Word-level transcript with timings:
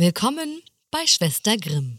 Willkommen 0.00 0.62
bei 0.92 1.08
Schwester 1.08 1.56
Grimm. 1.56 1.98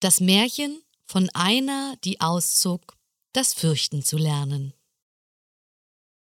Das 0.00 0.18
Märchen 0.18 0.82
von 1.06 1.30
einer, 1.34 1.94
die 2.02 2.20
auszog, 2.20 2.98
das 3.32 3.54
Fürchten 3.54 4.02
zu 4.02 4.16
lernen. 4.16 4.74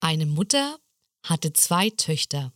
Eine 0.01 0.27
Mutter 0.27 0.79
hatte 1.25 1.55
zwei 1.55 1.89
Töchter. 1.89 2.53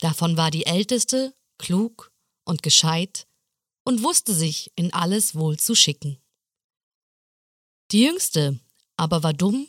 Davon 0.00 0.36
war 0.36 0.50
die 0.50 0.66
älteste 0.66 1.36
klug 1.56 2.10
und 2.44 2.64
gescheit 2.64 3.28
und 3.84 4.02
wusste 4.02 4.34
sich 4.34 4.72
in 4.74 4.92
alles 4.92 5.36
wohl 5.36 5.56
zu 5.56 5.76
schicken. 5.76 6.20
Die 7.92 8.02
jüngste 8.02 8.58
aber 8.96 9.22
war 9.22 9.34
dumm, 9.34 9.68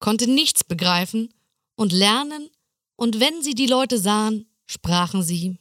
konnte 0.00 0.26
nichts 0.26 0.64
begreifen 0.64 1.32
und 1.76 1.92
lernen, 1.92 2.50
und 2.96 3.20
wenn 3.20 3.44
sie 3.44 3.54
die 3.54 3.68
Leute 3.68 4.00
sahen, 4.00 4.50
sprachen 4.66 5.22
sie 5.22 5.60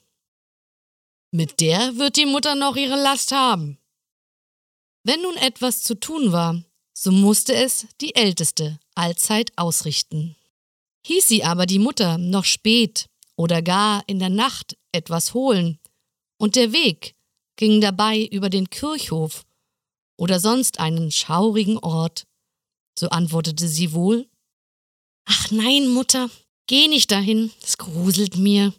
mit 1.32 1.60
der 1.60 1.98
wird 1.98 2.18
die 2.18 2.26
Mutter 2.26 2.56
noch 2.56 2.76
ihre 2.76 3.02
Last 3.02 3.32
haben. 3.32 3.78
Wenn 5.04 5.22
nun 5.22 5.36
etwas 5.38 5.84
zu 5.84 5.96
tun 5.96 6.32
war, 6.32 6.64
so 6.94 7.12
musste 7.12 7.56
es 7.56 7.88
die 8.02 8.16
Älteste 8.16 8.80
allzeit 8.96 9.52
ausrichten. 9.56 10.36
Hieß 11.06 11.28
sie 11.28 11.44
aber 11.44 11.66
die 11.66 11.80
Mutter 11.80 12.18
noch 12.18 12.46
spät 12.46 13.08
oder 13.36 13.62
gar 13.62 14.04
in 14.08 14.20
der 14.20 14.30
Nacht 14.30 14.78
etwas 14.92 15.34
holen, 15.34 15.80
und 16.38 16.56
der 16.56 16.74
Weg 16.74 17.16
ging 17.58 17.82
dabei 17.82 18.26
über 18.26 18.50
den 18.50 18.70
Kirchhof 18.70 19.46
oder 20.18 20.40
sonst 20.40 20.80
einen 20.80 21.12
schaurigen 21.12 21.78
Ort, 21.78 22.26
so 22.98 23.10
antwortete 23.10 23.68
sie 23.68 23.94
wohl 23.94 24.28
Ach 25.26 25.52
nein, 25.52 25.88
Mutter, 25.88 26.30
geh 26.68 26.88
nicht 26.88 27.12
dahin, 27.12 27.52
es 27.62 27.78
gruselt 27.78 28.36
mir 28.36 28.74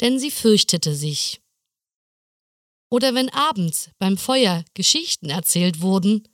denn 0.00 0.18
sie 0.18 0.30
fürchtete 0.30 0.94
sich. 0.94 1.40
Oder 2.88 3.14
wenn 3.14 3.28
abends 3.30 3.90
beim 3.98 4.16
Feuer 4.16 4.64
Geschichten 4.74 5.28
erzählt 5.28 5.80
wurden, 5.80 6.28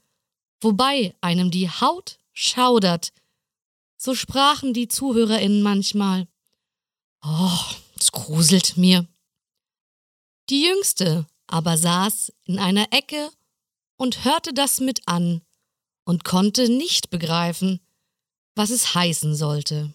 wobei 0.61 1.15
einem 1.21 1.51
die 1.51 1.69
Haut 1.69 2.19
schaudert, 2.33 3.13
so 3.97 4.15
sprachen 4.15 4.75
die 4.75 4.89
ZuhörerInnen 4.89 5.63
manchmal, 5.63 6.27
Oh, 7.25 7.59
es 7.99 8.11
gruselt 8.11 8.77
mir. 8.77 9.07
Die 10.51 10.65
Jüngste 10.65 11.27
aber 11.47 11.77
saß 11.79 12.33
in 12.45 12.59
einer 12.59 12.93
Ecke 12.93 13.31
und 13.97 14.25
hörte 14.25 14.53
das 14.53 14.81
mit 14.81 15.07
an 15.07 15.43
und 16.05 16.25
konnte 16.25 16.69
nicht 16.69 17.11
begreifen, 17.11 17.81
was 18.55 18.71
es 18.71 18.95
heißen 18.95 19.37
sollte. 19.37 19.95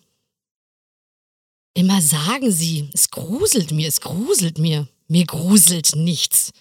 Immer 1.77 2.01
sagen 2.01 2.51
sie, 2.51 2.89
es 2.91 3.11
gruselt 3.11 3.69
mir, 3.69 3.87
es 3.87 4.01
gruselt 4.01 4.57
mir. 4.57 4.87
Mir 5.07 5.27
gruselt 5.27 5.95
nichts. 5.95 6.51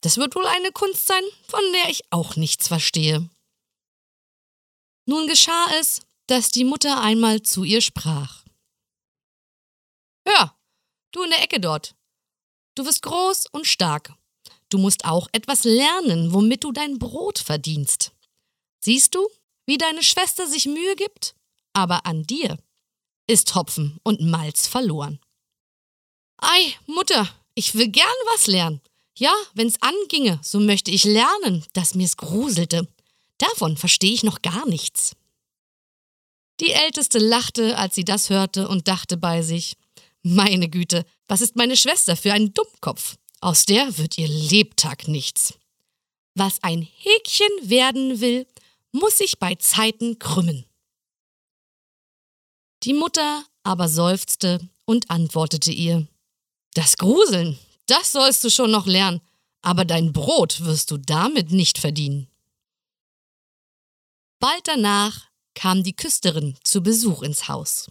Das 0.00 0.16
wird 0.16 0.34
wohl 0.34 0.46
eine 0.46 0.72
Kunst 0.72 1.06
sein, 1.06 1.22
von 1.46 1.60
der 1.74 1.90
ich 1.90 2.10
auch 2.10 2.36
nichts 2.36 2.68
verstehe. 2.68 3.28
Nun 5.04 5.26
geschah 5.26 5.66
es, 5.78 6.00
dass 6.26 6.48
die 6.48 6.64
Mutter 6.64 7.02
einmal 7.02 7.42
zu 7.42 7.64
ihr 7.64 7.82
sprach. 7.82 8.46
Hör, 10.26 10.56
du 11.10 11.22
in 11.22 11.28
der 11.28 11.42
Ecke 11.42 11.60
dort. 11.60 11.94
Du 12.74 12.86
wirst 12.86 13.02
groß 13.02 13.48
und 13.52 13.66
stark. 13.66 14.14
Du 14.70 14.78
musst 14.78 15.04
auch 15.04 15.28
etwas 15.32 15.64
lernen, 15.64 16.32
womit 16.32 16.64
du 16.64 16.72
dein 16.72 16.98
Brot 16.98 17.38
verdienst. 17.38 18.12
Siehst 18.80 19.14
du, 19.14 19.28
wie 19.66 19.76
deine 19.76 20.02
Schwester 20.02 20.46
sich 20.46 20.64
Mühe 20.64 20.96
gibt? 20.96 21.34
Aber 21.74 22.06
an 22.06 22.22
dir 22.22 22.56
ist 23.32 23.54
Hopfen 23.54 23.98
und 24.02 24.20
Malz 24.20 24.66
verloren. 24.66 25.18
Ei, 26.38 26.74
Mutter, 26.86 27.28
ich 27.54 27.74
will 27.74 27.88
gern 27.88 28.06
was 28.32 28.46
lernen. 28.46 28.80
Ja, 29.16 29.32
wenn's 29.54 29.80
anginge, 29.80 30.40
so 30.42 30.58
möchte 30.60 30.90
ich 30.90 31.04
lernen, 31.04 31.64
dass 31.72 31.94
mir's 31.94 32.16
gruselte. 32.16 32.88
Davon 33.38 33.76
verstehe 33.76 34.12
ich 34.12 34.22
noch 34.22 34.42
gar 34.42 34.66
nichts. 34.66 35.14
Die 36.60 36.70
Älteste 36.70 37.18
lachte, 37.18 37.76
als 37.78 37.94
sie 37.94 38.04
das 38.04 38.30
hörte 38.30 38.68
und 38.68 38.88
dachte 38.88 39.16
bei 39.16 39.42
sich, 39.42 39.76
meine 40.22 40.68
Güte, 40.68 41.04
was 41.26 41.40
ist 41.40 41.56
meine 41.56 41.76
Schwester 41.76 42.16
für 42.16 42.32
ein 42.32 42.54
Dummkopf? 42.54 43.16
Aus 43.40 43.66
der 43.66 43.98
wird 43.98 44.18
ihr 44.18 44.28
Lebtag 44.28 45.08
nichts. 45.08 45.54
Was 46.34 46.62
ein 46.62 46.82
Häkchen 46.82 47.70
werden 47.70 48.20
will, 48.20 48.46
muss 48.92 49.18
sich 49.18 49.38
bei 49.38 49.56
Zeiten 49.56 50.18
krümmen. 50.18 50.64
Die 52.84 52.94
Mutter 52.94 53.44
aber 53.62 53.88
seufzte 53.88 54.60
und 54.84 55.10
antwortete 55.10 55.70
ihr 55.70 56.08
Das 56.74 56.96
Gruseln, 56.96 57.58
das 57.86 58.12
sollst 58.12 58.42
du 58.42 58.50
schon 58.50 58.70
noch 58.70 58.86
lernen, 58.86 59.20
aber 59.60 59.84
dein 59.84 60.12
Brot 60.12 60.64
wirst 60.64 60.90
du 60.90 60.96
damit 60.96 61.52
nicht 61.52 61.78
verdienen. 61.78 62.28
Bald 64.40 64.66
danach 64.66 65.28
kam 65.54 65.84
die 65.84 65.94
Küsterin 65.94 66.56
zu 66.64 66.82
Besuch 66.82 67.22
ins 67.22 67.46
Haus. 67.46 67.88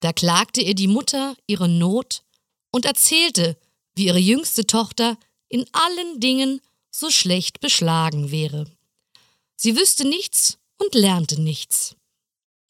Da 0.00 0.12
klagte 0.12 0.60
ihr 0.60 0.74
die 0.74 0.88
Mutter 0.88 1.36
ihre 1.46 1.68
Not 1.68 2.22
und 2.70 2.84
erzählte, 2.84 3.56
wie 3.94 4.06
ihre 4.06 4.18
jüngste 4.18 4.66
Tochter 4.66 5.16
in 5.48 5.64
allen 5.72 6.20
Dingen 6.20 6.60
so 6.90 7.10
schlecht 7.10 7.60
beschlagen 7.60 8.30
wäre. 8.30 8.66
Sie 9.56 9.76
wüsste 9.76 10.06
nichts 10.06 10.58
und 10.76 10.94
lernte 10.94 11.40
nichts. 11.40 11.96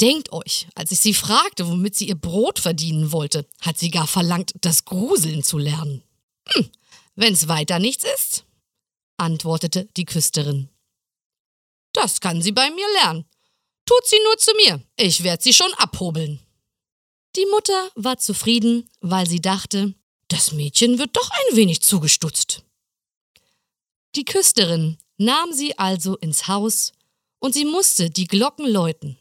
Denkt 0.00 0.32
euch, 0.32 0.68
als 0.74 0.92
ich 0.92 1.00
sie 1.00 1.14
fragte, 1.14 1.66
womit 1.66 1.96
sie 1.96 2.08
ihr 2.08 2.14
Brot 2.14 2.60
verdienen 2.60 3.10
wollte, 3.10 3.46
hat 3.60 3.78
sie 3.78 3.90
gar 3.90 4.06
verlangt, 4.06 4.52
das 4.60 4.84
Gruseln 4.84 5.42
zu 5.42 5.58
lernen. 5.58 6.04
Hm, 6.48 6.70
wenn's 7.16 7.48
weiter 7.48 7.80
nichts 7.80 8.04
ist, 8.14 8.44
antwortete 9.16 9.88
die 9.96 10.04
Küsterin. 10.04 10.68
Das 11.92 12.20
kann 12.20 12.42
sie 12.42 12.52
bei 12.52 12.70
mir 12.70 12.86
lernen. 13.02 13.24
Tut 13.86 14.06
sie 14.06 14.18
nur 14.24 14.36
zu 14.38 14.52
mir, 14.54 14.82
ich 14.96 15.24
werd 15.24 15.42
sie 15.42 15.52
schon 15.52 15.72
abhobeln. 15.74 16.40
Die 17.34 17.46
Mutter 17.46 17.90
war 17.96 18.18
zufrieden, 18.18 18.88
weil 19.00 19.28
sie 19.28 19.40
dachte, 19.40 19.94
das 20.28 20.52
Mädchen 20.52 20.98
wird 20.98 21.16
doch 21.16 21.30
ein 21.30 21.56
wenig 21.56 21.82
zugestutzt. 21.82 22.62
Die 24.14 24.24
Küsterin 24.24 24.98
nahm 25.16 25.52
sie 25.52 25.78
also 25.78 26.16
ins 26.18 26.46
Haus 26.48 26.92
und 27.38 27.54
sie 27.54 27.64
musste 27.64 28.10
die 28.10 28.26
Glocken 28.26 28.68
läuten. 28.68 29.18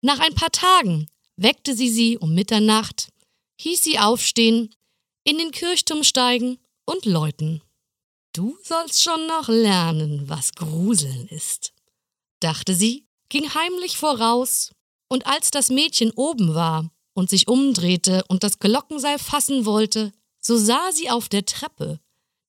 Nach 0.00 0.20
ein 0.20 0.34
paar 0.34 0.52
Tagen 0.52 1.08
weckte 1.36 1.74
sie 1.74 1.90
sie 1.90 2.18
um 2.18 2.34
Mitternacht, 2.34 3.08
hieß 3.60 3.82
sie 3.82 3.98
aufstehen, 3.98 4.74
in 5.24 5.38
den 5.38 5.50
Kirchturm 5.50 6.04
steigen 6.04 6.58
und 6.84 7.04
läuten. 7.04 7.62
Du 8.32 8.56
sollst 8.62 9.02
schon 9.02 9.26
noch 9.26 9.48
lernen, 9.48 10.28
was 10.28 10.52
Gruseln 10.52 11.26
ist, 11.28 11.72
dachte 12.40 12.74
sie, 12.74 13.06
ging 13.28 13.52
heimlich 13.54 13.96
voraus, 13.96 14.70
und 15.08 15.26
als 15.26 15.50
das 15.50 15.70
Mädchen 15.70 16.12
oben 16.12 16.54
war 16.54 16.90
und 17.14 17.30
sich 17.30 17.48
umdrehte 17.48 18.24
und 18.28 18.44
das 18.44 18.58
Glockenseil 18.58 19.18
fassen 19.18 19.64
wollte, 19.64 20.12
so 20.40 20.56
sah 20.56 20.92
sie 20.92 21.10
auf 21.10 21.28
der 21.28 21.44
Treppe, 21.44 21.98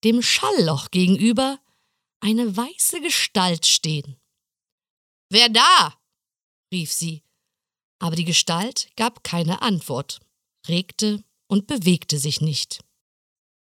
dem 0.04 0.22
Schallloch 0.22 0.92
gegenüber, 0.92 1.60
eine 2.20 2.56
weiße 2.56 3.02
Gestalt 3.02 3.66
stehen. 3.66 4.18
Wer 5.30 5.50
da? 5.50 5.96
rief 6.72 6.92
sie 6.92 7.24
aber 8.00 8.16
die 8.16 8.26
Gestalt 8.26 8.90
gab 8.96 9.24
keine 9.24 9.62
Antwort, 9.62 10.20
regte 10.68 11.24
und 11.48 11.68
bewegte 11.68 12.18
sich 12.18 12.42
nicht. 12.42 12.80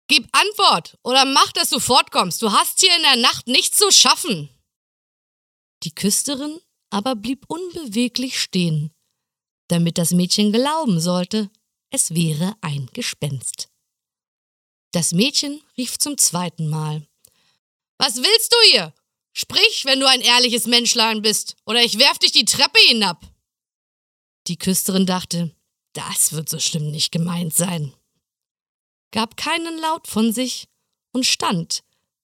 Gib 0.07 0.27
Antwort 0.31 0.97
oder 1.03 1.25
mach, 1.25 1.51
dass 1.53 1.69
du 1.69 1.79
fortkommst. 1.79 2.41
Du 2.41 2.51
hast 2.51 2.79
hier 2.79 2.95
in 2.95 3.03
der 3.03 3.15
Nacht 3.17 3.47
nichts 3.47 3.77
zu 3.77 3.91
schaffen. 3.91 4.49
Die 5.83 5.93
Küsterin 5.93 6.59
aber 6.89 7.15
blieb 7.15 7.45
unbeweglich 7.47 8.39
stehen, 8.39 8.91
damit 9.67 9.97
das 9.97 10.11
Mädchen 10.11 10.51
glauben 10.51 10.99
sollte, 10.99 11.49
es 11.89 12.13
wäre 12.13 12.55
ein 12.61 12.87
Gespenst. 12.93 13.69
Das 14.91 15.11
Mädchen 15.11 15.61
rief 15.77 15.97
zum 15.97 16.17
zweiten 16.17 16.69
Mal. 16.69 17.07
Was 17.97 18.17
willst 18.17 18.53
du 18.53 18.57
hier? 18.71 18.93
Sprich, 19.33 19.85
wenn 19.85 19.99
du 19.99 20.07
ein 20.07 20.21
ehrliches 20.21 20.67
Menschlein 20.67 21.23
bist, 21.23 21.55
oder 21.65 21.81
ich 21.81 21.97
werf 21.97 22.19
dich 22.19 22.31
die 22.31 22.45
Treppe 22.45 22.79
hinab. 22.87 23.32
Die 24.47 24.57
Küsterin 24.57 25.05
dachte, 25.05 25.55
das 25.93 26.33
wird 26.33 26.49
so 26.49 26.59
schlimm 26.59 26.91
nicht 26.91 27.11
gemeint 27.11 27.53
sein, 27.53 27.93
gab 29.11 29.37
keinen 29.37 29.77
Laut 29.77 30.07
von 30.07 30.33
sich 30.33 30.67
und 31.13 31.25
stand, 31.25 31.83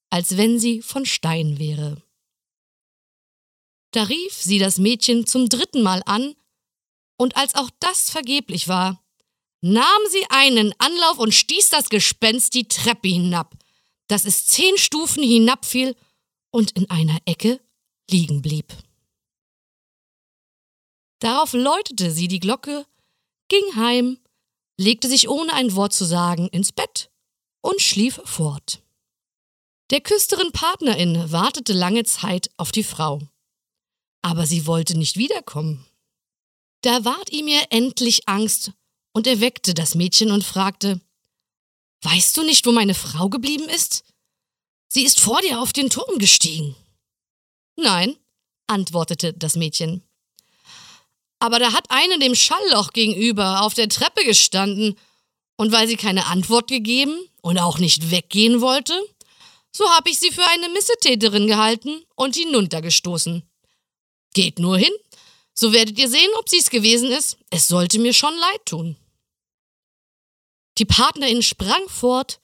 als 0.09 0.37
wenn 0.37 0.59
sie 0.59 0.81
von 0.81 1.05
Stein 1.05 1.59
wäre. 1.59 2.01
Da 3.91 4.03
rief 4.03 4.33
sie 4.33 4.59
das 4.59 4.77
Mädchen 4.77 5.25
zum 5.25 5.49
dritten 5.49 5.81
Mal 5.81 6.01
an, 6.05 6.35
und 7.17 7.35
als 7.35 7.55
auch 7.55 7.69
das 7.79 8.09
vergeblich 8.09 8.67
war, 8.67 9.03
nahm 9.61 10.01
sie 10.09 10.25
einen 10.29 10.73
Anlauf 10.79 11.19
und 11.19 11.33
stieß 11.33 11.69
das 11.69 11.89
Gespenst 11.89 12.53
die 12.53 12.67
Treppe 12.67 13.09
hinab, 13.09 13.57
dass 14.07 14.25
es 14.25 14.47
zehn 14.47 14.77
Stufen 14.77 15.21
hinabfiel 15.21 15.95
und 16.51 16.71
in 16.71 16.89
einer 16.89 17.19
Ecke 17.25 17.59
liegen 18.09 18.41
blieb. 18.41 18.73
Darauf 21.19 21.53
läutete 21.53 22.11
sie 22.11 22.27
die 22.27 22.39
Glocke, 22.39 22.85
ging 23.49 23.75
heim, 23.75 24.19
legte 24.77 25.09
sich 25.09 25.27
ohne 25.29 25.53
ein 25.53 25.75
Wort 25.75 25.93
zu 25.93 26.05
sagen 26.05 26.47
ins 26.47 26.71
Bett 26.71 27.11
und 27.61 27.81
schlief 27.81 28.21
fort. 28.23 28.81
Der 29.91 30.01
Küsterin 30.01 30.51
Partnerin 30.51 31.31
wartete 31.31 31.73
lange 31.73 32.03
Zeit 32.03 32.49
auf 32.57 32.71
die 32.71 32.83
Frau. 32.83 33.21
Aber 34.21 34.45
sie 34.45 34.67
wollte 34.67 34.97
nicht 34.97 35.17
wiederkommen. 35.17 35.85
Da 36.81 37.03
ward 37.03 37.31
ihm 37.31 37.47
ihr 37.47 37.63
endlich 37.71 38.27
Angst 38.29 38.71
und 39.13 39.27
er 39.27 39.41
weckte 39.41 39.73
das 39.73 39.95
Mädchen 39.95 40.31
und 40.31 40.43
fragte, 40.43 41.01
Weißt 42.01 42.37
du 42.37 42.43
nicht, 42.43 42.65
wo 42.65 42.71
meine 42.71 42.93
Frau 42.93 43.27
geblieben 43.27 43.67
ist? 43.67 44.05
Sie 44.87 45.03
ist 45.03 45.19
vor 45.19 45.41
dir 45.41 45.59
auf 45.59 45.73
den 45.73 45.89
Turm 45.89 46.17
gestiegen. 46.17 46.75
Nein, 47.75 48.15
antwortete 48.67 49.33
das 49.33 49.55
Mädchen. 49.55 50.01
Aber 51.39 51.59
da 51.59 51.73
hat 51.73 51.85
eine 51.89 52.19
dem 52.19 52.35
Schallloch 52.35 52.93
gegenüber 52.93 53.61
auf 53.61 53.73
der 53.73 53.89
Treppe 53.89 54.23
gestanden, 54.25 54.95
und 55.59 55.73
weil 55.73 55.89
sie 55.89 55.97
keine 55.97 56.27
Antwort 56.27 56.69
gegeben 56.69 57.19
und 57.41 57.59
auch 57.59 57.79
nicht 57.79 58.11
weggehen 58.11 58.61
wollte, 58.61 58.97
so 59.73 59.89
habe 59.89 60.09
ich 60.09 60.17
sie 60.17 60.31
für 60.31 60.45
eine 60.47 60.69
Missetäterin 60.69 61.47
gehalten 61.47 62.01
und 62.15 62.37
hinuntergestoßen. 62.37 63.43
Geht 64.33 64.59
nur 64.59 64.77
hin, 64.77 64.93
so 65.53 65.73
werdet 65.73 65.99
ihr 65.99 66.09
sehen, 66.09 66.29
ob 66.37 66.47
sie's 66.47 66.69
gewesen 66.69 67.11
ist. 67.11 67.37
Es 67.49 67.67
sollte 67.67 67.99
mir 67.99 68.13
schon 68.13 68.33
leid 68.37 68.65
tun. 68.65 68.95
Die 70.77 70.85
Partnerin 70.85 71.41
sprang 71.41 71.89
fort 71.89 72.39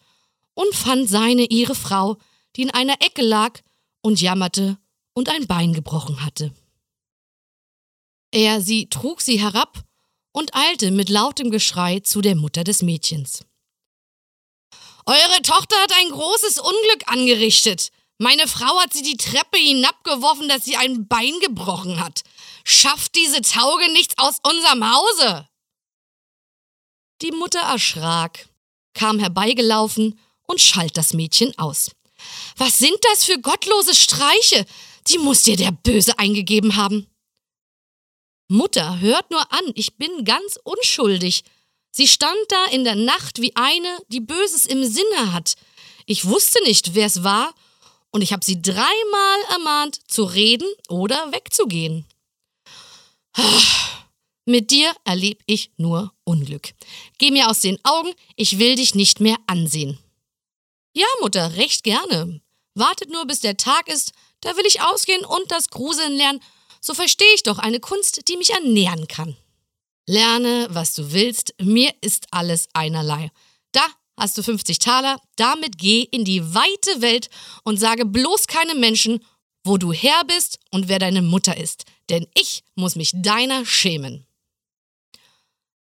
und 0.53 0.75
fand 0.75 1.09
seine, 1.09 1.45
ihre 1.45 1.75
Frau, 1.75 2.17
die 2.57 2.63
in 2.63 2.71
einer 2.71 2.99
Ecke 2.99 3.21
lag 3.21 3.61
und 4.01 4.19
jammerte 4.19 4.77
und 5.13 5.29
ein 5.29 5.47
Bein 5.47 5.71
gebrochen 5.71 6.25
hatte. 6.25 6.53
Er 8.35 8.59
sie 8.59 8.89
trug 8.89 9.21
sie 9.21 9.39
herab 9.39 9.81
und 10.33 10.53
eilte 10.53 10.91
mit 10.91 11.07
lautem 11.07 11.51
Geschrei 11.51 12.01
zu 12.01 12.19
der 12.19 12.35
Mutter 12.35 12.65
des 12.65 12.81
Mädchens. 12.81 13.45
Eure 15.05 15.41
Tochter 15.41 15.77
hat 15.77 15.93
ein 15.97 16.09
großes 16.09 16.59
Unglück 16.59 17.03
angerichtet. 17.05 17.91
Meine 18.17 18.49
Frau 18.49 18.77
hat 18.81 18.91
sie 18.91 19.03
die 19.03 19.15
Treppe 19.15 19.57
hinabgeworfen, 19.57 20.49
dass 20.49 20.65
sie 20.65 20.75
ein 20.75 21.07
Bein 21.07 21.39
gebrochen 21.39 22.03
hat. 22.03 22.23
Schafft 22.65 23.15
diese 23.15 23.39
Tauge 23.39 23.89
nichts 23.93 24.15
aus 24.17 24.39
unserem 24.45 24.83
Hause! 24.93 25.47
Die 27.21 27.31
Mutter 27.31 27.61
erschrak, 27.61 28.49
kam 28.93 29.19
herbeigelaufen 29.19 30.19
und 30.43 30.59
schalt 30.59 30.97
das 30.97 31.13
Mädchen 31.13 31.57
aus. 31.57 31.91
Was 32.57 32.79
sind 32.79 32.97
das 33.11 33.23
für 33.23 33.39
gottlose 33.39 33.95
Streiche? 33.95 34.65
Die 35.07 35.19
muss 35.19 35.43
dir 35.43 35.55
der 35.55 35.71
Böse 35.71 36.19
eingegeben 36.19 36.75
haben. 36.75 37.09
Mutter, 38.47 38.99
hört 38.99 39.31
nur 39.31 39.51
an, 39.51 39.71
ich 39.73 39.97
bin 39.97 40.23
ganz 40.23 40.59
unschuldig. 40.63 41.43
Sie 41.91 42.07
stand 42.07 42.37
da 42.49 42.65
in 42.71 42.83
der 42.83 42.95
Nacht 42.95 43.41
wie 43.41 43.55
eine, 43.55 43.97
die 44.09 44.19
Böses 44.19 44.65
im 44.65 44.83
Sinne 44.83 45.33
hat. 45.33 45.55
Ich 46.05 46.25
wusste 46.25 46.61
nicht, 46.63 46.93
wer 46.93 47.07
es 47.07 47.23
war, 47.23 47.55
und 48.11 48.21
ich 48.21 48.31
habe 48.31 48.45
sie 48.45 48.61
dreimal 48.61 49.39
ermahnt, 49.51 49.99
zu 50.09 50.23
reden 50.23 50.67
oder 50.89 51.31
wegzugehen. 51.31 52.05
Mit 54.45 54.69
dir 54.69 54.93
erleb 55.03 55.41
ich 55.47 55.71
nur 55.77 56.13
Unglück. 56.23 56.73
Geh 57.17 57.31
mir 57.31 57.49
aus 57.49 57.61
den 57.61 57.79
Augen, 57.83 58.13
ich 58.35 58.59
will 58.59 58.75
dich 58.75 58.93
nicht 58.93 59.19
mehr 59.19 59.37
ansehen. 59.47 59.97
Ja, 60.93 61.07
Mutter, 61.21 61.55
recht 61.55 61.83
gerne. 61.83 62.41
Wartet 62.75 63.09
nur, 63.09 63.25
bis 63.25 63.39
der 63.39 63.57
Tag 63.57 63.87
ist, 63.87 64.13
da 64.41 64.55
will 64.55 64.65
ich 64.67 64.81
ausgehen 64.81 65.25
und 65.25 65.49
das 65.49 65.69
Gruseln 65.69 66.13
lernen 66.13 66.41
so 66.85 66.93
verstehe 66.93 67.33
ich 67.33 67.43
doch 67.43 67.57
eine 67.57 67.79
Kunst, 67.79 68.27
die 68.27 68.37
mich 68.37 68.51
ernähren 68.51 69.07
kann. 69.07 69.35
Lerne, 70.07 70.67
was 70.69 70.93
du 70.93 71.11
willst, 71.11 71.55
mir 71.59 71.93
ist 72.01 72.27
alles 72.31 72.67
einerlei. 72.73 73.31
Da 73.71 73.85
hast 74.17 74.37
du 74.37 74.43
50 74.43 74.79
Taler, 74.79 75.19
damit 75.35 75.77
geh 75.77 76.03
in 76.03 76.23
die 76.25 76.53
weite 76.53 77.01
Welt 77.01 77.29
und 77.63 77.77
sage 77.77 78.05
bloß 78.05 78.47
keinem 78.47 78.79
Menschen, 78.79 79.25
wo 79.63 79.77
du 79.77 79.91
her 79.91 80.21
bist 80.27 80.59
und 80.71 80.87
wer 80.87 80.99
deine 80.99 81.23
Mutter 81.23 81.57
ist, 81.57 81.85
denn 82.09 82.27
ich 82.35 82.63
muss 82.75 82.95
mich 82.95 83.11
deiner 83.15 83.65
schämen. 83.65 84.27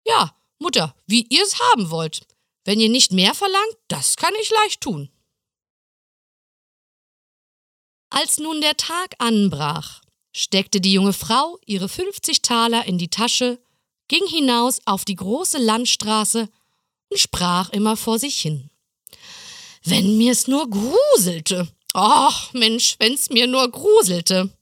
Ja, 0.04 0.34
Mutter, 0.58 0.96
wie 1.06 1.26
ihr 1.30 1.44
es 1.44 1.60
haben 1.60 1.90
wollt. 1.90 2.26
Wenn 2.64 2.80
ihr 2.80 2.88
nicht 2.88 3.12
mehr 3.12 3.34
verlangt, 3.34 3.76
das 3.86 4.16
kann 4.16 4.34
ich 4.42 4.50
leicht 4.50 4.80
tun. 4.80 5.10
Als 8.10 8.38
nun 8.38 8.60
der 8.60 8.76
Tag 8.76 9.14
anbrach 9.18 10.02
steckte 10.38 10.80
die 10.80 10.92
junge 10.92 11.12
Frau 11.12 11.58
ihre 11.66 11.88
50 11.88 12.42
Taler 12.42 12.86
in 12.86 12.96
die 12.96 13.08
Tasche, 13.08 13.58
ging 14.06 14.24
hinaus 14.26 14.80
auf 14.84 15.04
die 15.04 15.16
große 15.16 15.58
Landstraße 15.58 16.48
und 17.10 17.18
sprach 17.18 17.70
immer 17.70 17.96
vor 17.96 18.20
sich 18.20 18.38
hin. 18.40 18.70
Wenn 19.82 20.16
mir's 20.16 20.46
nur 20.46 20.70
gruselte. 20.70 21.68
Ach, 21.92 22.52
Mensch, 22.52 22.94
wenn's 23.00 23.30
mir 23.30 23.48
nur 23.48 23.68
gruselte. 23.70 24.56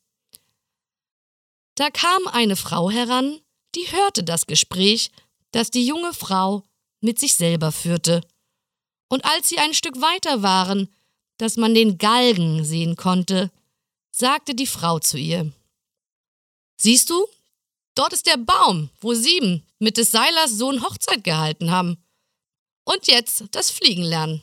Da 1.75 1.91
kam 1.91 2.27
eine 2.29 2.57
Frau 2.57 2.91
heran, 2.91 3.39
die 3.75 3.93
hörte 3.93 4.25
das 4.25 4.47
Gespräch, 4.47 5.11
das 5.51 5.71
die 5.71 5.87
junge 5.87 6.15
Frau 6.15 6.63
mit 7.03 7.19
sich 7.19 7.35
selber 7.35 7.71
führte. 7.71 8.23
Und 9.09 9.27
als 9.27 9.51
sie 9.51 9.59
ein 9.59 9.75
Stück 9.75 10.01
weiter 10.01 10.43
waren, 10.43 10.89
dass 11.37 11.59
man 11.59 11.75
den 11.75 11.99
Galgen 11.99 12.65
sehen 12.65 12.97
konnte, 12.97 13.51
sagte 14.11 14.55
die 14.55 14.67
Frau 14.67 14.99
zu 14.99 15.19
ihr. 15.19 15.53
Siehst 16.77 17.11
du, 17.11 17.27
dort 17.95 18.13
ist 18.13 18.27
der 18.27 18.37
Baum, 18.37 18.91
wo 19.01 19.15
sieben 19.15 19.67
mit 19.79 19.97
des 19.97 20.11
Seilers 20.11 20.53
Sohn 20.53 20.83
Hochzeit 20.83 21.25
gehalten 21.25 21.71
haben. 21.71 21.99
Und 22.85 23.07
jetzt 23.07 23.45
das 23.51 23.71
Fliegen 23.71 24.03
lernen. 24.03 24.43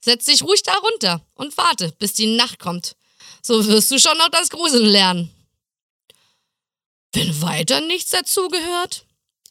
Setz 0.00 0.26
dich 0.26 0.42
ruhig 0.42 0.62
da 0.62 0.74
runter 0.74 1.26
und 1.34 1.56
warte, 1.56 1.92
bis 1.98 2.12
die 2.12 2.36
Nacht 2.36 2.58
kommt. 2.58 2.96
So 3.42 3.66
wirst 3.66 3.90
du 3.90 3.98
schon 3.98 4.16
noch 4.18 4.28
das 4.28 4.50
Gruseln 4.50 4.86
lernen. 4.86 5.32
Wenn 7.12 7.40
weiter 7.40 7.80
nichts 7.80 8.10
dazugehört, 8.10 9.04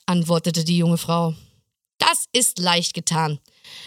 antwortete 0.05 0.63
die 0.63 0.77
junge 0.77 0.97
Frau. 0.97 1.33
Das 1.97 2.25
ist 2.31 2.59
leicht 2.59 2.93
getan. 2.93 3.39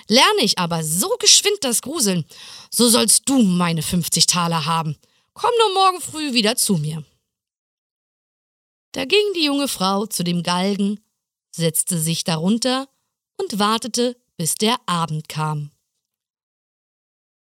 Lerne 0.09 0.41
ich 0.41 0.59
aber 0.59 0.83
so 0.83 1.09
geschwind 1.19 1.59
das 1.61 1.83
Gruseln, 1.83 2.25
so 2.71 2.89
sollst 2.89 3.29
du 3.29 3.43
meine 3.43 3.83
50 3.83 4.27
Taler 4.27 4.67
haben. 4.67 4.97
Komm 5.35 5.53
nur 5.59 5.75
morgen 5.75 6.01
früh 6.01 6.33
wieder 6.33 6.57
zu 6.57 6.77
mir. 6.77 7.05
Da 8.93 9.05
ging 9.05 9.33
die 9.35 9.45
junge 9.45 9.69
Frau 9.69 10.07
zu 10.07 10.25
dem 10.25 10.43
Galgen, 10.43 11.01
setzte 11.51 11.99
sich 11.99 12.25
darunter 12.25 12.89
und 13.37 13.59
wartete, 13.59 14.17
bis 14.37 14.55
der 14.55 14.77
Abend 14.87 15.29
kam. 15.29 15.71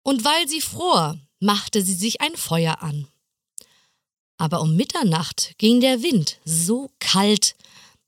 Und 0.03 0.23
weil 0.23 0.47
sie 0.47 0.61
fror, 0.61 1.19
machte 1.39 1.81
sie 1.83 1.93
sich 1.93 2.21
ein 2.21 2.35
Feuer 2.35 2.81
an. 2.81 3.07
Aber 4.37 4.61
um 4.61 4.75
Mitternacht 4.75 5.57
ging 5.57 5.81
der 5.81 6.01
Wind 6.01 6.39
so 6.45 6.91
kalt, 6.99 7.55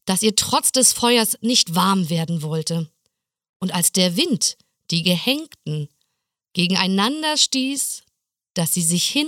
dass 0.05 0.23
ihr 0.23 0.35
trotz 0.35 0.71
des 0.71 0.93
Feuers 0.93 1.37
nicht 1.41 1.75
warm 1.75 2.09
werden 2.09 2.41
wollte. 2.41 2.89
Und 3.59 3.73
als 3.73 3.91
der 3.91 4.15
Wind 4.15 4.57
die 4.91 5.03
Gehängten 5.03 5.89
gegeneinander 6.53 7.37
stieß, 7.37 8.03
dass 8.53 8.73
sie 8.73 8.81
sich 8.81 9.07
hin 9.07 9.27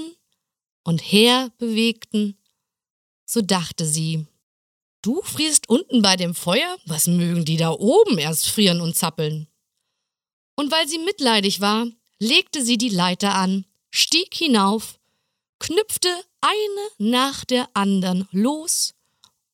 und 0.84 1.00
her 1.00 1.52
bewegten, 1.58 2.38
so 3.32 3.42
dachte 3.42 3.86
sie. 3.86 4.28
Du 5.02 5.22
frierst 5.22 5.70
unten 5.70 6.02
bei 6.02 6.18
dem 6.18 6.36
Feuer? 6.36 6.78
Was 6.86 7.08
mögen 7.08 7.46
die 7.46 7.56
da 7.56 7.72
oben 7.72 8.18
erst 8.18 8.50
frieren 8.50 8.82
und 8.82 8.98
zappeln? 8.98 9.48
Und 10.58 10.70
weil 10.70 10.88
sie 10.90 11.00
mitleidig 11.00 11.62
war, 11.62 11.88
legte 12.20 12.62
sie 12.62 12.78
die 12.78 12.90
Leiter 12.90 13.36
an, 13.36 13.66
stieg 13.90 14.36
hinauf, 14.36 15.00
knüpfte 15.60 16.10
eine 16.42 16.88
nach 16.98 17.46
der 17.46 17.70
andern 17.74 18.28
los 18.32 18.94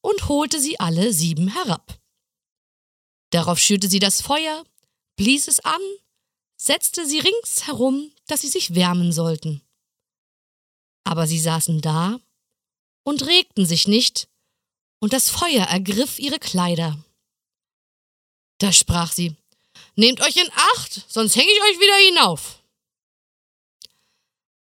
und 0.02 0.28
holte 0.28 0.60
sie 0.60 0.80
alle 0.80 1.14
sieben 1.14 1.48
herab. 1.48 2.00
Darauf 3.30 3.60
schürte 3.60 3.90
sie 3.90 4.00
das 4.00 4.22
Feuer, 4.22 4.66
blies 5.18 5.48
es 5.48 5.60
an, 5.60 5.82
setzte 6.56 7.06
sie 7.06 7.20
rings 7.20 7.68
herum, 7.68 8.12
dass 8.26 8.42
sie 8.42 8.50
sich 8.50 8.74
wärmen 8.74 9.12
sollten. 9.12 9.62
Aber 11.04 11.28
sie 11.28 11.40
saßen 11.40 11.80
da 11.82 12.20
und 13.08 13.26
regten 13.26 13.66
sich 13.66 13.88
nicht, 13.88 14.28
und 15.00 15.14
das 15.14 15.30
Feuer 15.30 15.64
ergriff 15.64 16.20
ihre 16.20 16.40
Kleider. 16.40 17.02
Da 18.58 18.74
sprach 18.74 19.14
sie, 19.14 19.34
Nehmt 19.96 20.20
euch 20.20 20.36
in 20.36 20.52
Acht, 20.76 21.06
sonst 21.08 21.38
hänge 21.38 21.50
ich 21.50 21.62
euch 21.62 21.80
wieder 21.80 21.96
hinauf. 22.10 22.62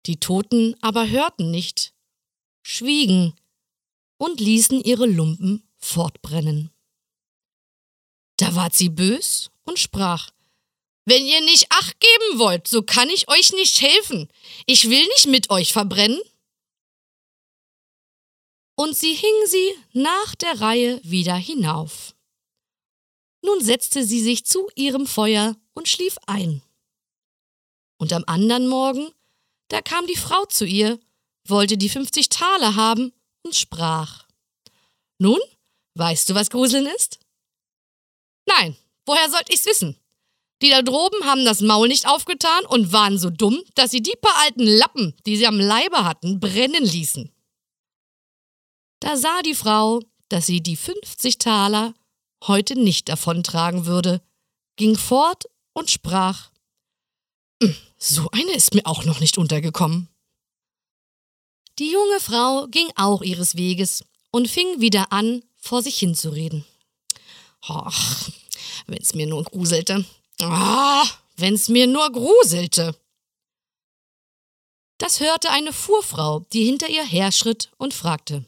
Die 0.05 0.21
Toten 0.21 0.77
aber 0.79 1.09
hörten 1.09 1.51
nicht, 1.51 1.93
schwiegen 2.63 3.35
und 4.17 4.39
ließen 4.39 4.81
ihre 4.85 5.05
Lumpen 5.05 5.67
fortbrennen. 5.77 6.71
Da 8.37 8.55
ward 8.55 8.73
sie 8.73 8.89
bös 8.89 9.51
und 9.65 9.79
sprach, 9.79 10.31
Wenn 11.03 11.25
ihr 11.25 11.41
nicht 11.41 11.69
Acht 11.71 11.99
geben 11.99 12.39
wollt, 12.39 12.69
so 12.69 12.83
kann 12.83 13.09
ich 13.09 13.27
euch 13.27 13.51
nicht 13.51 13.81
helfen. 13.81 14.29
Ich 14.65 14.89
will 14.89 15.05
nicht 15.07 15.27
mit 15.27 15.49
euch 15.49 15.73
verbrennen 15.73 16.21
und 18.79 18.97
sie 18.97 19.13
hing 19.13 19.45
sie 19.45 19.75
nach 19.91 20.35
der 20.35 20.61
Reihe 20.61 21.01
wieder 21.03 21.35
hinauf. 21.35 22.15
Nun 23.41 23.61
setzte 23.61 24.05
sie 24.05 24.21
sich 24.21 24.45
zu 24.45 24.69
ihrem 24.73 25.05
Feuer 25.05 25.57
und 25.73 25.89
schlief 25.89 26.15
ein. 26.27 26.61
Und 27.97 28.13
am 28.13 28.23
anderen 28.25 28.69
Morgen, 28.69 29.11
da 29.67 29.81
kam 29.81 30.07
die 30.07 30.15
Frau 30.15 30.45
zu 30.45 30.65
ihr, 30.65 30.97
wollte 31.45 31.77
die 31.77 31.89
50 31.89 32.29
Taler 32.29 32.77
haben 32.77 33.11
und 33.43 33.53
sprach. 33.53 34.25
Nun, 35.17 35.41
weißt 35.95 36.29
du, 36.29 36.35
was 36.35 36.49
Gruseln 36.49 36.85
ist? 36.85 37.19
Nein, 38.45 38.77
woher 39.05 39.29
sollt 39.29 39.49
ich's 39.53 39.65
wissen? 39.65 39.97
Die 40.61 40.69
da 40.69 40.83
droben 40.83 41.25
haben 41.25 41.43
das 41.43 41.59
Maul 41.59 41.89
nicht 41.89 42.07
aufgetan 42.07 42.65
und 42.67 42.93
waren 42.93 43.19
so 43.19 43.29
dumm, 43.29 43.61
dass 43.75 43.91
sie 43.91 44.01
die 44.01 44.15
paar 44.21 44.37
alten 44.37 44.63
Lappen, 44.63 45.17
die 45.25 45.35
sie 45.35 45.47
am 45.47 45.59
Leibe 45.59 46.05
hatten, 46.05 46.39
brennen 46.39 46.85
ließen. 46.85 47.29
Da 48.99 49.15
sah 49.15 49.41
die 49.41 49.55
Frau, 49.55 50.01
dass 50.27 50.45
sie 50.45 50.61
die 50.61 50.75
50 50.75 51.37
Taler 51.37 51.93
heute 52.45 52.77
nicht 52.77 53.09
davontragen 53.09 53.85
würde, 53.85 54.21
ging 54.75 54.97
fort 54.97 55.45
und 55.73 55.89
sprach: 55.89 56.51
hm, 57.61 57.75
So 57.97 58.29
eine 58.31 58.53
ist 58.53 58.73
mir 58.73 58.85
auch 58.85 59.05
noch 59.05 59.19
nicht 59.19 59.37
untergekommen. 59.37 60.09
Die 61.79 61.91
junge 61.91 62.19
Frau 62.19 62.67
ging 62.67 62.89
auch 62.95 63.21
ihres 63.21 63.55
Weges 63.55 64.03
und 64.31 64.49
fing 64.49 64.81
wieder 64.81 65.11
an, 65.13 65.43
vor 65.55 65.81
sich 65.81 65.97
hinzureden. 65.97 66.65
Ach, 67.61 68.29
wenn's 68.87 69.13
mir 69.13 69.27
nur 69.27 69.43
gruselte. 69.43 70.05
Ah, 70.41 71.05
wenn's 71.37 71.69
mir 71.69 71.87
nur 71.87 72.11
gruselte. 72.11 72.95
Das 74.97 75.21
hörte 75.21 75.49
eine 75.51 75.71
Fuhrfrau, 75.71 76.41
die 76.51 76.65
hinter 76.65 76.89
ihr 76.89 77.05
herschritt 77.05 77.71
und 77.77 77.93
fragte: 77.93 78.45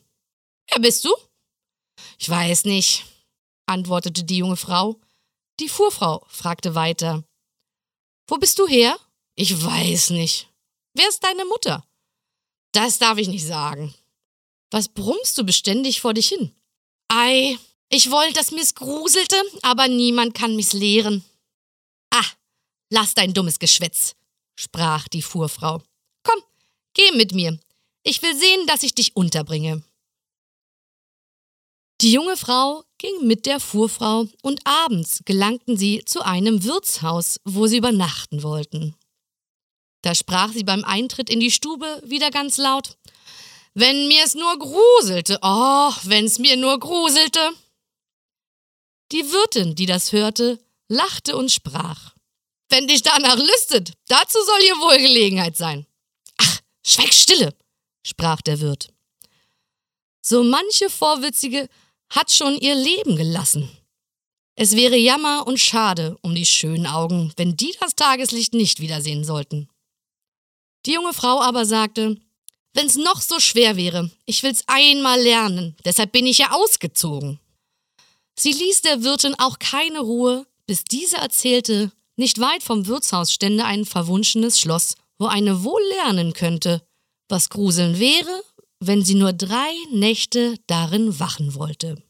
Wer 0.71 0.79
bist 0.81 1.03
du? 1.03 1.13
Ich 2.17 2.29
weiß 2.29 2.65
nicht, 2.65 3.05
antwortete 3.65 4.23
die 4.23 4.37
junge 4.37 4.57
Frau. 4.57 4.99
Die 5.59 5.67
Fuhrfrau 5.69 6.25
fragte 6.29 6.75
weiter: 6.75 7.23
Wo 8.27 8.37
bist 8.37 8.57
du 8.57 8.67
her? 8.67 8.97
Ich 9.35 9.63
weiß 9.63 10.11
nicht. 10.11 10.47
Wer 10.93 11.09
ist 11.09 11.23
deine 11.23 11.45
Mutter? 11.45 11.85
Das 12.73 12.99
darf 12.99 13.17
ich 13.17 13.27
nicht 13.27 13.45
sagen. 13.45 13.93
Was 14.71 14.87
brummst 14.87 15.37
du 15.37 15.43
beständig 15.43 15.99
vor 15.99 16.13
dich 16.13 16.29
hin? 16.29 16.55
Ei, 17.09 17.57
ich 17.89 18.09
wollte, 18.09 18.33
dass 18.33 18.51
mir's 18.51 18.73
gruselte, 18.73 19.35
aber 19.63 19.89
niemand 19.89 20.33
kann 20.33 20.55
mich's 20.55 20.71
lehren. 20.71 21.25
Ah, 22.13 22.25
lass 22.89 23.13
dein 23.13 23.33
dummes 23.33 23.59
Geschwätz, 23.59 24.15
sprach 24.55 25.09
die 25.09 25.21
Fuhrfrau. 25.21 25.81
Komm, 26.23 26.41
geh 26.93 27.11
mit 27.11 27.33
mir. 27.33 27.59
Ich 28.03 28.21
will 28.21 28.37
sehen, 28.37 28.65
dass 28.67 28.83
ich 28.83 28.95
dich 28.95 29.15
unterbringe. 29.17 29.83
Die 32.01 32.11
junge 32.11 32.35
Frau 32.35 32.83
ging 32.97 33.27
mit 33.27 33.45
der 33.45 33.59
Fuhrfrau 33.59 34.25
und 34.41 34.65
abends 34.65 35.21
gelangten 35.23 35.77
sie 35.77 36.03
zu 36.03 36.25
einem 36.25 36.63
Wirtshaus, 36.63 37.39
wo 37.45 37.67
sie 37.67 37.77
übernachten 37.77 38.41
wollten. 38.41 38.95
Da 40.01 40.15
sprach 40.15 40.51
sie 40.51 40.63
beim 40.63 40.83
Eintritt 40.83 41.29
in 41.29 41.39
die 41.39 41.51
Stube 41.51 42.01
wieder 42.03 42.31
ganz 42.31 42.57
laut: 42.57 42.97
Wenn 43.75 44.07
mir's 44.07 44.33
nur 44.33 44.57
gruselte, 44.57 45.37
oh, 45.43 45.93
wenn's 46.03 46.39
mir 46.39 46.57
nur 46.57 46.79
gruselte. 46.79 47.51
Die 49.11 49.31
Wirtin, 49.31 49.75
die 49.75 49.85
das 49.85 50.11
hörte, 50.11 50.59
lachte 50.87 51.37
und 51.37 51.51
sprach. 51.51 52.15
Wenn 52.69 52.87
dich 52.87 53.03
danach 53.03 53.37
lüstet, 53.37 53.93
dazu 54.07 54.39
soll 54.43 54.61
hier 54.61 54.75
wohl 54.77 54.97
Gelegenheit 54.97 55.55
sein. 55.55 55.85
Ach, 56.37 56.61
schweig 56.83 57.13
stille, 57.13 57.53
sprach 58.03 58.41
der 58.41 58.59
Wirt. 58.59 58.91
So 60.23 60.43
manche 60.43 60.89
Vorwitzige 60.89 61.67
hat 62.11 62.31
schon 62.31 62.57
ihr 62.57 62.75
Leben 62.75 63.15
gelassen. 63.15 63.69
Es 64.55 64.75
wäre 64.75 64.97
Jammer 64.97 65.47
und 65.47 65.59
schade 65.59 66.17
um 66.21 66.35
die 66.35 66.45
schönen 66.45 66.85
Augen, 66.85 67.33
wenn 67.37 67.57
die 67.57 67.73
das 67.79 67.95
Tageslicht 67.95 68.53
nicht 68.53 68.79
wiedersehen 68.79 69.23
sollten. 69.23 69.69
Die 70.85 70.93
junge 70.93 71.13
Frau 71.13 71.41
aber 71.41 71.65
sagte, 71.65 72.17
wenn's 72.73 72.95
noch 72.95 73.21
so 73.21 73.39
schwer 73.39 73.77
wäre, 73.77 74.11
ich 74.25 74.43
will's 74.43 74.63
einmal 74.67 75.21
lernen, 75.21 75.75
deshalb 75.85 76.11
bin 76.11 76.27
ich 76.27 76.39
ja 76.39 76.51
ausgezogen. 76.51 77.39
Sie 78.37 78.51
ließ 78.51 78.81
der 78.81 79.03
Wirtin 79.03 79.35
auch 79.39 79.57
keine 79.59 79.99
Ruhe, 79.99 80.45
bis 80.67 80.83
diese 80.83 81.17
erzählte, 81.17 81.91
nicht 82.17 82.39
weit 82.39 82.61
vom 82.61 82.87
Wirtshaus 82.87 83.31
stände 83.31 83.65
ein 83.65 83.85
verwunschenes 83.85 84.59
Schloss, 84.59 84.95
wo 85.17 85.27
eine 85.27 85.63
wohl 85.63 85.81
lernen 85.97 86.33
könnte, 86.33 86.81
was 87.29 87.49
Gruseln 87.49 87.99
wäre, 87.99 88.43
wenn 88.81 89.03
sie 89.05 89.13
nur 89.13 89.31
drei 89.31 89.71
Nächte 89.91 90.55
darin 90.65 91.19
wachen 91.19 91.53
wollte. 91.53 92.03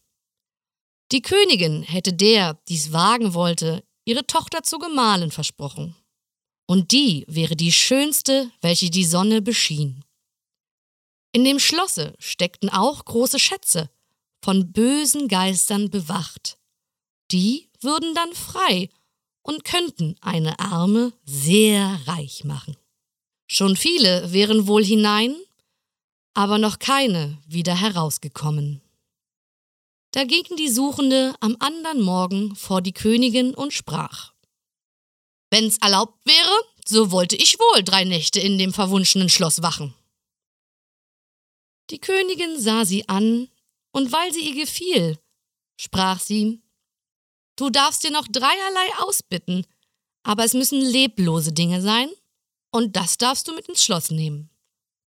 Die 1.12 1.20
Königin 1.20 1.82
hätte 1.82 2.14
der, 2.14 2.54
die's 2.68 2.92
wagen 2.92 3.34
wollte, 3.34 3.84
ihre 4.06 4.26
Tochter 4.26 4.62
zu 4.62 4.78
Gemahlin 4.78 5.30
versprochen. 5.30 5.94
Und 6.66 6.92
die 6.92 7.26
wäre 7.28 7.56
die 7.56 7.72
schönste, 7.72 8.50
welche 8.62 8.88
die 8.90 9.04
Sonne 9.04 9.42
beschien. 9.42 10.02
In 11.32 11.44
dem 11.44 11.58
Schlosse 11.58 12.14
steckten 12.18 12.70
auch 12.70 13.04
große 13.04 13.38
Schätze, 13.38 13.90
von 14.42 14.72
bösen 14.72 15.28
Geistern 15.28 15.90
bewacht. 15.90 16.58
Die 17.30 17.68
würden 17.80 18.14
dann 18.14 18.32
frei 18.32 18.88
und 19.42 19.64
könnten 19.64 20.16
eine 20.22 20.58
Arme 20.58 21.12
sehr 21.24 22.00
reich 22.06 22.44
machen. 22.44 22.76
Schon 23.46 23.76
viele 23.76 24.32
wären 24.32 24.66
wohl 24.66 24.84
hinein, 24.84 25.36
aber 26.34 26.58
noch 26.58 26.78
keine 26.78 27.38
wieder 27.46 27.74
herausgekommen. 27.74 28.80
Da 30.12 30.24
ging 30.24 30.44
die 30.58 30.68
Suchende 30.68 31.34
am 31.40 31.56
andern 31.58 32.00
Morgen 32.00 32.54
vor 32.54 32.82
die 32.82 32.92
Königin 32.92 33.54
und 33.54 33.72
sprach 33.72 34.32
Wenn's 35.50 35.78
erlaubt 35.78 36.18
wäre, 36.26 36.64
so 36.86 37.10
wollte 37.10 37.36
ich 37.36 37.58
wohl 37.58 37.82
drei 37.82 38.04
Nächte 38.04 38.40
in 38.40 38.58
dem 38.58 38.72
verwunschenen 38.72 39.28
Schloss 39.28 39.62
wachen. 39.62 39.94
Die 41.90 41.98
Königin 41.98 42.58
sah 42.58 42.84
sie 42.84 43.08
an 43.08 43.48
und 43.92 44.12
weil 44.12 44.32
sie 44.32 44.48
ihr 44.48 44.54
gefiel, 44.54 45.18
sprach 45.78 46.20
sie, 46.20 46.62
Du 47.56 47.68
darfst 47.68 48.02
dir 48.02 48.10
noch 48.10 48.26
dreierlei 48.28 48.88
ausbitten, 49.00 49.66
aber 50.22 50.44
es 50.44 50.54
müssen 50.54 50.80
leblose 50.80 51.52
Dinge 51.52 51.82
sein, 51.82 52.10
und 52.70 52.96
das 52.96 53.18
darfst 53.18 53.46
du 53.46 53.54
mit 53.54 53.68
ins 53.68 53.84
Schloss 53.84 54.10
nehmen. 54.10 54.48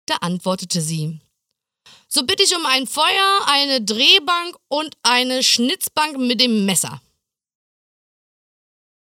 Da 0.05 0.15
antwortete 0.17 0.81
sie, 0.81 1.19
So 2.07 2.25
bitte 2.25 2.43
ich 2.43 2.55
um 2.55 2.65
ein 2.65 2.87
Feuer, 2.87 3.41
eine 3.47 3.81
Drehbank 3.81 4.57
und 4.67 4.95
eine 5.03 5.43
Schnitzbank 5.43 6.17
mit 6.17 6.39
dem 6.41 6.65
Messer. 6.65 7.01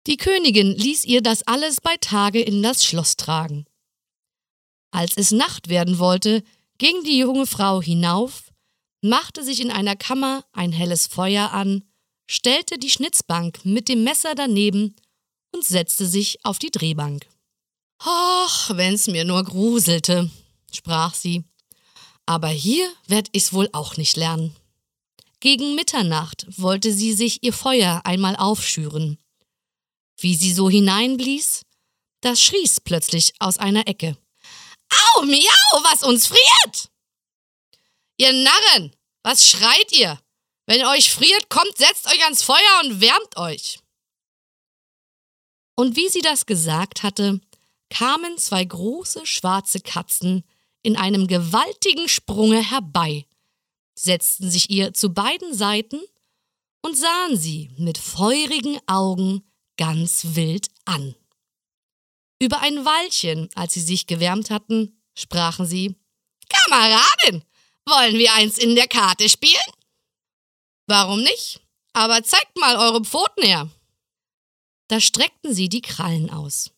Die 0.07 0.17
Königin 0.17 0.73
ließ 0.73 1.05
ihr 1.05 1.23
das 1.23 1.43
alles 1.43 1.81
bei 1.81 1.97
Tage 1.99 2.41
in 2.41 2.63
das 2.63 2.85
Schloss 2.85 3.17
tragen. 3.17 3.67
Als 4.91 5.17
es 5.17 5.33
Nacht 5.33 5.69
werden 5.69 5.99
wollte, 5.99 6.43
ging 6.79 7.03
die 7.05 7.19
junge 7.19 7.47
Frau 7.47 7.83
hinauf 7.83 8.49
machte 9.03 9.45
sich 9.45 9.61
in 9.61 9.71
einer 9.71 9.97
Kammer 9.97 10.45
ein 10.53 10.73
helles 10.73 11.07
Feuer 11.07 11.53
an, 11.53 11.85
stellte 12.31 12.79
die 12.79 12.91
Schnitzbank 12.91 13.65
mit 13.65 13.89
dem 13.89 14.05
Messer 14.05 14.35
daneben 14.35 14.97
und 15.55 15.65
setzte 15.65 16.07
sich 16.07 16.45
auf 16.45 16.59
die 16.59 16.71
Drehbank. 16.71 17.27
Ach, 18.01 18.71
wenn's 18.75 19.07
mir 19.07 19.25
nur 19.25 19.45
gruselte, 19.45 20.31
sprach 20.73 21.15
sie. 21.15 21.45
Aber 22.27 22.49
hier 22.49 22.93
werd 23.07 23.29
ich's 23.33 23.53
wohl 23.53 23.69
auch 23.73 23.97
nicht 23.97 24.17
lernen. 24.17 24.55
Gegen 25.41 25.75
Mitternacht 25.75 26.47
wollte 26.59 26.93
sie 26.93 27.13
sich 27.13 27.43
ihr 27.43 27.53
Feuer 27.53 28.03
einmal 28.05 28.37
aufschüren. 28.37 29.19
Wie 30.17 30.35
sie 30.35 30.53
so 30.53 30.69
hineinblies, 30.69 31.63
da 32.21 32.35
schrie's 32.35 32.81
plötzlich 32.81 33.33
aus 33.39 33.59
einer 33.59 33.87
Ecke. 33.87 34.17
Au, 34.91 35.23
miau, 35.23 35.85
was 35.85 36.03
uns 36.03 36.27
friert! 36.27 36.91
Ihr 38.17 38.33
Narren, 38.33 38.97
was 39.23 39.47
schreit 39.47 39.93
ihr? 39.93 40.21
Wenn 40.67 40.85
euch 40.87 41.13
friert, 41.13 41.49
kommt, 41.49 41.77
setzt 41.79 42.07
euch 42.07 42.23
ans 42.25 42.43
Feuer 42.43 42.81
und 42.83 43.01
wärmt 43.01 43.37
euch. 43.37 43.79
Und 45.77 45.95
wie 45.95 46.09
sie 46.09 46.21
das 46.21 46.45
gesagt 46.45 47.05
hatte, 47.05 47.41
kamen 47.89 48.37
zwei 48.39 48.65
große 48.65 49.25
schwarze 49.25 49.81
Katzen 49.81 50.45
in 50.89 50.97
einem 50.97 51.27
gewaltigen 51.27 52.09
Sprunge 52.09 52.63
herbei, 52.63 53.27
setzten 53.95 54.51
sich 54.51 54.71
ihr 54.71 54.95
zu 54.95 55.11
beiden 55.11 55.53
Seiten 55.53 56.01
und 56.81 56.97
sahen 56.97 57.37
sie 57.37 57.71
mit 57.77 57.99
feurigen 57.99 58.79
Augen 58.87 59.43
ganz 59.77 60.35
wild 60.35 60.69
an. 60.87 61.15
Über 62.41 62.61
ein 62.63 62.87
Weilchen, 62.87 63.51
als 63.55 63.75
sie 63.75 63.83
sich 63.83 64.07
gewärmt 64.07 64.49
hatten, 64.49 64.99
sprachen 65.15 65.67
sie 65.67 65.95
Kameradin, 66.49 67.45
wollen 67.85 68.17
wir 68.17 68.33
eins 68.33 68.57
in 68.57 68.75
der 68.75 68.89
Karte 68.89 69.29
spielen? 69.29 69.71
Warum 70.87 71.21
nicht? 71.21 71.61
Aber 71.93 72.25
zeigt 72.25 72.57
mal 72.57 72.77
eure 72.77 73.05
Pfoten 73.05 73.43
her. 73.45 73.69
Da 74.89 75.01
streckten 75.01 75.53
sie 75.53 75.69
die 75.69 75.83
Krallen 75.83 76.31
aus. 76.31 76.71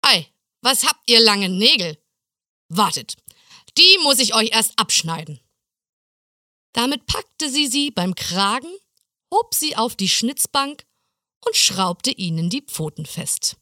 Ei, 0.00 0.26
was 0.60 0.84
habt 0.84 1.08
ihr 1.08 1.20
lange 1.20 1.48
Nägel? 1.48 2.01
Wartet, 2.74 3.16
die 3.76 3.98
muss 4.02 4.18
ich 4.18 4.34
euch 4.34 4.50
erst 4.50 4.78
abschneiden. 4.78 5.40
Damit 6.72 7.06
packte 7.06 7.50
sie 7.50 7.66
sie 7.66 7.90
beim 7.90 8.14
Kragen, 8.14 8.72
hob 9.30 9.54
sie 9.54 9.76
auf 9.76 9.94
die 9.94 10.08
Schnitzbank 10.08 10.86
und 11.44 11.54
schraubte 11.54 12.10
ihnen 12.10 12.48
die 12.48 12.62
Pfoten 12.62 13.04
fest. 13.04 13.56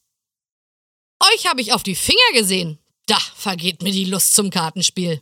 Euch 1.35 1.47
habe 1.47 1.61
ich 1.61 1.73
auf 1.73 1.83
die 1.83 1.97
Finger 1.97 2.33
gesehen. 2.35 2.79
Da 3.07 3.19
vergeht 3.19 3.83
mir 3.83 3.93
die 3.93 4.05
Lust 4.05 4.35
zum 4.35 4.51
Kartenspiel. 4.51 5.21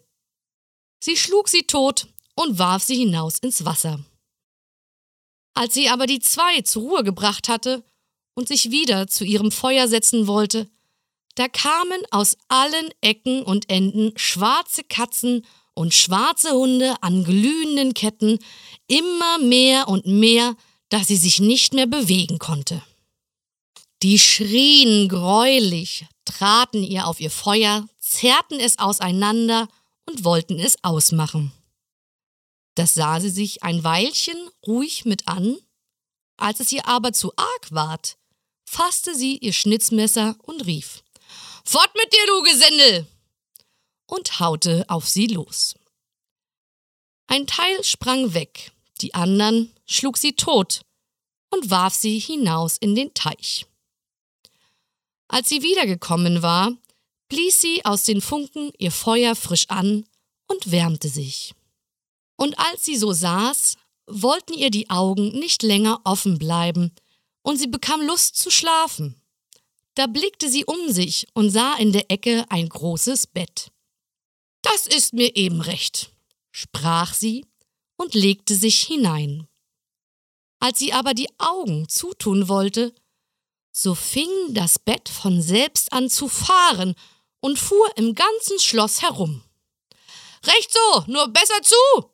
Sie 1.03 1.17
schlug 1.17 1.49
sie 1.49 1.63
tot 1.63 2.09
und 2.35 2.59
warf 2.59 2.83
sie 2.83 2.97
hinaus 2.97 3.39
ins 3.39 3.65
Wasser. 3.65 4.05
Als 5.55 5.73
sie 5.73 5.89
aber 5.89 6.07
die 6.07 6.21
zwei 6.21 6.61
zur 6.61 6.83
Ruhe 6.83 7.05
gebracht 7.05 7.49
hatte 7.49 7.83
und 8.35 8.49
sich 8.49 8.71
wieder 8.71 9.09
zu 9.09 9.25
ihrem 9.25 9.51
Feuer 9.51 9.89
setzen 9.89 10.27
wollte, 10.27 10.71
da 11.39 11.47
kamen 11.47 12.03
aus 12.11 12.37
allen 12.49 12.91
Ecken 13.01 13.45
und 13.45 13.71
Enden 13.71 14.13
schwarze 14.17 14.83
Katzen 14.83 15.47
und 15.73 15.95
schwarze 15.95 16.51
Hunde 16.51 17.01
an 17.01 17.23
glühenden 17.23 17.95
Ketten, 17.95 18.41
immer 18.89 19.39
mehr 19.39 19.87
und 19.87 20.05
mehr, 20.05 20.57
dass 20.89 21.07
sie 21.07 21.17
sich 21.17 21.39
nicht 21.39 21.75
mehr 21.75 21.87
bewegen 21.87 22.41
konnte. 22.41 22.83
Die 24.03 24.19
schrien 24.19 25.09
greulich, 25.09 26.07
traten 26.25 26.83
ihr 26.83 27.07
auf 27.07 27.21
ihr 27.21 27.31
Feuer, 27.31 27.89
zerrten 28.01 28.59
es 28.59 28.81
auseinander 28.81 29.69
und 30.07 30.25
wollten 30.25 30.59
es 30.59 30.83
ausmachen. 30.83 31.53
Das 32.75 32.95
sah 32.95 33.21
sie 33.21 33.31
sich 33.31 33.63
ein 33.63 33.85
Weilchen 33.85 34.39
ruhig 34.67 35.05
mit 35.05 35.29
an, 35.29 35.57
als 36.37 36.59
es 36.59 36.73
ihr 36.73 36.89
aber 36.89 37.13
zu 37.13 37.33
arg 37.37 37.69
ward, 37.71 38.19
fasste 38.65 39.15
sie 39.15 39.37
ihr 39.37 39.53
Schnitzmesser 39.53 40.37
und 40.43 40.67
rief 40.67 41.05
Fort 41.71 41.91
mit 41.95 42.11
dir, 42.11 42.27
du 42.29 42.43
Gesindel! 42.45 43.07
und 44.07 44.41
haute 44.41 44.87
auf 44.89 45.07
sie 45.07 45.27
los. 45.27 45.75
Ein 47.27 47.47
Teil 47.47 47.85
sprang 47.85 48.33
weg, 48.33 48.73
die 49.03 49.13
andern 49.13 49.71
schlug 49.85 50.17
sie 50.17 50.33
tot 50.33 50.81
und 51.51 51.69
warf 51.69 51.93
sie 51.93 52.19
hinaus 52.19 52.79
in 52.79 52.95
den 52.95 53.13
Teich. 53.13 53.67
Als 55.29 55.51
sie 55.51 55.61
wiedergekommen 55.61 56.41
war, 56.41 56.73
blies 57.29 57.61
sie 57.61 57.85
aus 57.85 58.05
den 58.05 58.23
Funken 58.23 58.73
ihr 58.79 58.91
Feuer 58.91 59.37
frisch 59.37 59.69
an 59.69 60.07
und 60.47 60.71
wärmte 60.71 61.11
sich. 61.11 61.53
Und 62.37 62.59
als 62.59 62.87
sie 62.87 62.97
so 62.97 63.13
saß, 63.13 63.77
wollten 64.07 64.55
ihr 64.55 64.71
die 64.71 64.89
Augen 64.89 65.39
nicht 65.39 65.63
länger 65.63 66.01
offen 66.05 66.39
bleiben, 66.39 66.95
und 67.43 67.59
sie 67.59 67.67
bekam 67.67 68.01
Lust 68.01 68.37
zu 68.37 68.51
schlafen. 68.51 69.21
Da 69.99 70.07
blickte 70.07 70.49
sie 70.49 70.65
um 70.65 70.93
sich 70.93 71.27
und 71.35 71.51
sah 71.51 71.75
in 71.75 71.91
der 71.91 72.09
Ecke 72.09 72.45
ein 72.51 72.69
großes 72.69 73.27
Bett. 73.27 73.73
Das 74.63 74.87
ist 74.87 75.13
mir 75.13 75.35
eben 75.35 75.61
recht, 75.61 76.13
sprach 76.53 77.15
sie 77.15 77.45
und 77.97 78.15
legte 78.15 78.55
sich 78.55 78.79
hinein. 78.79 79.49
Als 80.61 80.79
sie 80.79 80.93
aber 80.93 81.15
die 81.15 81.29
Augen 81.39 81.89
zutun 81.89 82.49
wollte, 82.49 82.95
so 83.73 83.97
fing 83.97 84.31
das 84.51 84.79
Bett 84.79 85.09
von 85.09 85.43
selbst 85.43 85.93
an 85.93 86.09
zu 86.09 86.29
fahren 86.29 86.95
und 87.41 87.59
fuhr 87.59 87.91
im 87.97 88.15
ganzen 88.15 88.61
Schloss 88.61 89.03
herum. 89.03 89.43
Recht 90.45 90.73
so, 90.73 91.05
nur 91.09 91.27
besser 91.27 91.61
zu, 91.65 92.13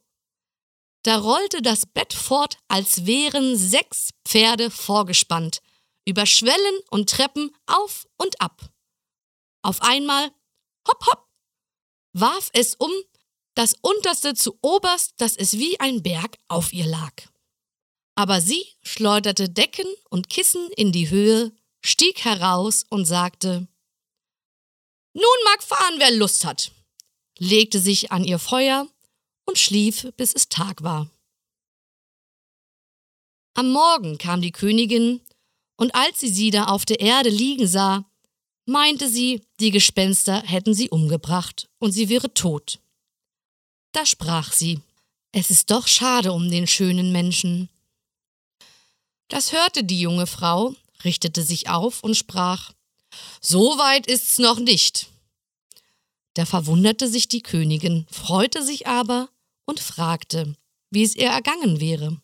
da 1.03 1.19
rollte 1.19 1.61
das 1.61 1.85
Bett 1.85 2.15
fort, 2.15 2.57
als 2.67 3.05
wären 3.05 3.59
sechs 3.59 4.09
Pferde 4.25 4.71
vorgespannt, 4.71 5.61
über 6.07 6.27
Schwellen 6.27 6.81
und 6.91 7.11
Treppen 7.11 7.55
auf 7.67 8.07
und 8.17 8.41
ab. 8.41 8.71
Auf 9.63 9.83
einmal, 9.83 10.31
hopp, 10.87 11.07
hopp, 11.07 11.29
warf 12.13 12.51
es 12.53 12.75
um, 12.75 12.93
das 13.55 13.75
unterste 13.81 14.35
zu 14.35 14.59
oberst, 14.63 15.15
dass 15.19 15.37
es 15.37 15.59
wie 15.59 15.79
ein 15.81 16.03
Berg 16.03 16.39
auf 16.49 16.73
ihr 16.73 16.87
lag. 16.87 17.13
Aber 18.17 18.41
sie 18.41 18.65
schleuderte 18.83 19.49
Decken 19.49 19.87
und 20.11 20.29
Kissen 20.29 20.71
in 20.77 20.93
die 20.93 21.11
Höhe, 21.11 21.53
stieg 21.85 22.25
heraus 22.25 22.85
und 22.89 23.07
sagte, 23.07 23.67
Nun 25.15 25.25
mag 25.45 25.63
fahren, 25.63 25.95
wer 25.99 26.11
Lust 26.13 26.45
hat, 26.45 26.73
legte 27.39 27.79
sich 27.79 28.13
an 28.13 28.25
ihr 28.25 28.39
Feuer 28.39 28.89
und 29.45 29.59
schlief, 29.59 30.13
bis 30.17 30.33
es 30.35 30.49
Tag 30.49 30.83
war. 30.83 31.11
Am 33.55 33.71
Morgen 33.71 34.19
kam 34.19 34.43
die 34.43 34.53
Königin, 34.53 35.21
und 35.77 35.95
als 35.95 36.21
sie 36.21 36.29
sie 36.29 36.51
da 36.51 36.65
auf 36.65 36.85
der 36.85 37.01
Erde 37.01 37.31
liegen 37.31 37.67
sah, 37.67 38.05
meinte 38.67 39.09
sie, 39.09 39.43
die 39.61 39.71
Gespenster 39.71 40.43
hätten 40.43 40.75
sie 40.75 40.91
umgebracht 40.91 41.69
und 41.79 41.93
sie 41.93 42.09
wäre 42.09 42.33
tot. 42.33 42.79
Da 43.93 44.07
sprach 44.07 44.53
sie, 44.53 44.81
es 45.33 45.51
ist 45.51 45.71
doch 45.71 45.87
schade 45.87 46.33
um 46.33 46.51
den 46.51 46.67
schönen 46.67 47.13
Menschen. 47.13 47.69
Das 49.29 49.53
hörte 49.53 49.85
die 49.85 50.01
junge 50.01 50.27
Frau, 50.27 50.75
richtete 51.05 51.43
sich 51.43 51.69
auf 51.69 52.03
und 52.03 52.17
sprach, 52.17 52.73
so 53.41 53.79
weit 53.79 54.07
ist's 54.07 54.39
noch 54.39 54.59
nicht. 54.59 55.09
Da 56.35 56.47
verwunderte 56.47 57.09
sich 57.09 57.29
die 57.29 57.43
Königin, 57.43 58.07
freute 58.11 58.65
sich 58.65 58.87
aber 58.87 59.29
und 59.67 59.81
fragte, 59.81 60.57
wie 60.91 61.03
es 61.03 61.15
ihr 61.15 61.29
ergangen 61.29 61.81
wäre. 61.81 62.21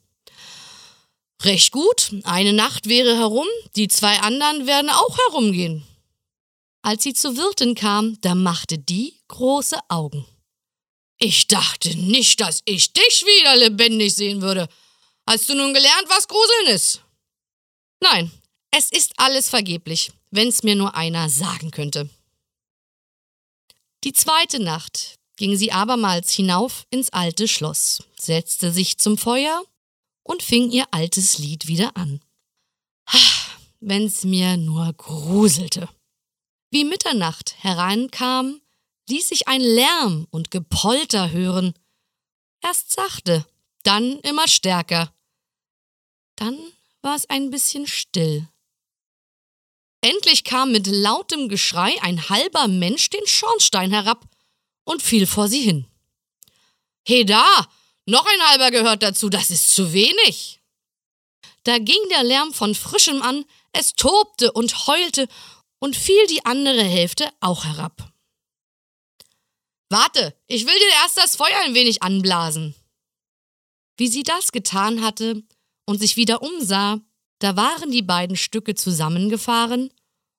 Recht 1.42 1.72
gut, 1.72 2.12
eine 2.24 2.52
Nacht 2.52 2.86
wäre 2.86 3.16
herum, 3.16 3.46
die 3.74 3.88
zwei 3.88 4.20
anderen 4.20 4.66
werden 4.66 4.90
auch 4.90 5.16
herumgehen. 5.26 5.86
Als 6.82 7.02
sie 7.02 7.14
zur 7.14 7.36
Wirtin 7.36 7.74
kam, 7.74 8.20
da 8.20 8.34
machte 8.34 8.78
die 8.78 9.14
große 9.28 9.78
Augen. 9.88 10.26
Ich 11.18 11.46
dachte 11.46 11.96
nicht, 11.96 12.40
dass 12.40 12.60
ich 12.64 12.92
dich 12.92 13.24
wieder 13.26 13.56
lebendig 13.56 14.14
sehen 14.14 14.42
würde. 14.42 14.68
Hast 15.26 15.48
du 15.48 15.54
nun 15.54 15.72
gelernt, 15.72 16.06
was 16.08 16.28
Gruseln 16.28 16.66
ist? 16.68 17.02
Nein, 18.00 18.30
es 18.70 18.90
ist 18.90 19.12
alles 19.16 19.48
vergeblich, 19.48 20.12
wenn's 20.30 20.62
mir 20.62 20.74
nur 20.74 20.94
einer 20.94 21.28
sagen 21.28 21.70
könnte. 21.70 22.08
Die 24.04 24.12
zweite 24.12 24.60
Nacht 24.60 25.16
ging 25.36 25.56
sie 25.56 25.72
abermals 25.72 26.32
hinauf 26.32 26.84
ins 26.90 27.10
alte 27.10 27.48
Schloss, 27.48 28.02
setzte 28.18 28.72
sich 28.72 28.98
zum 28.98 29.18
Feuer 29.18 29.62
und 30.30 30.44
fing 30.44 30.70
ihr 30.70 30.86
altes 30.92 31.38
Lied 31.38 31.66
wieder 31.66 31.96
an. 31.96 32.20
Wenn's 33.80 34.22
mir 34.22 34.56
nur 34.56 34.92
gruselte. 34.92 35.88
Wie 36.70 36.84
Mitternacht 36.84 37.56
hereinkam, 37.58 38.60
ließ 39.08 39.28
sich 39.28 39.48
ein 39.48 39.60
Lärm 39.60 40.28
und 40.30 40.52
Gepolter 40.52 41.32
hören. 41.32 41.74
Erst 42.62 42.92
sachte, 42.92 43.44
dann 43.82 44.20
immer 44.20 44.46
stärker. 44.46 45.12
Dann 46.36 46.56
war 47.02 47.16
es 47.16 47.28
ein 47.28 47.50
bisschen 47.50 47.88
still. 47.88 48.46
Endlich 50.00 50.44
kam 50.44 50.70
mit 50.70 50.86
lautem 50.86 51.48
Geschrei 51.48 52.00
ein 52.02 52.28
halber 52.28 52.68
Mensch 52.68 53.10
den 53.10 53.26
Schornstein 53.26 53.90
herab 53.90 54.28
und 54.84 55.02
fiel 55.02 55.26
vor 55.26 55.48
sie 55.48 55.62
hin. 55.62 55.88
He 57.04 57.24
da, 57.24 57.66
noch 58.10 58.26
ein 58.26 58.48
halber 58.48 58.70
gehört 58.70 59.02
dazu, 59.02 59.28
das 59.28 59.50
ist 59.50 59.74
zu 59.74 59.92
wenig. 59.92 60.60
Da 61.64 61.78
ging 61.78 62.00
der 62.10 62.24
Lärm 62.24 62.52
von 62.52 62.74
frischem 62.74 63.22
an, 63.22 63.44
es 63.72 63.94
tobte 63.94 64.52
und 64.52 64.86
heulte 64.86 65.28
und 65.78 65.96
fiel 65.96 66.26
die 66.26 66.44
andere 66.44 66.82
Hälfte 66.82 67.30
auch 67.40 67.64
herab. 67.64 68.12
Warte, 69.90 70.36
ich 70.46 70.66
will 70.66 70.78
dir 70.78 71.02
erst 71.02 71.16
das 71.16 71.36
Feuer 71.36 71.58
ein 71.64 71.74
wenig 71.74 72.02
anblasen. 72.02 72.74
Wie 73.96 74.08
sie 74.08 74.22
das 74.22 74.52
getan 74.52 75.02
hatte 75.02 75.42
und 75.84 75.98
sich 75.98 76.16
wieder 76.16 76.42
umsah, 76.42 77.00
da 77.40 77.56
waren 77.56 77.90
die 77.90 78.02
beiden 78.02 78.36
Stücke 78.36 78.74
zusammengefahren 78.74 79.92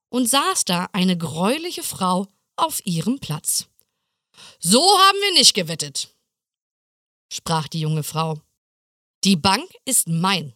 und 0.10 0.30
saß 0.30 0.66
da 0.66 0.90
eine 0.94 1.18
greuliche 1.18 1.84
Frau 1.84 2.28
auf 2.56 2.86
ihrem 2.86 3.20
Platz. 3.20 3.68
So 4.60 4.82
haben 4.82 5.18
wir 5.22 5.34
nicht 5.34 5.54
gewettet, 5.54 6.11
sprach 7.32 7.67
die 7.67 7.80
junge 7.80 8.04
Frau. 8.04 8.41
Die 9.24 9.36
Bank 9.36 9.70
ist 9.86 10.08
mein. 10.08 10.54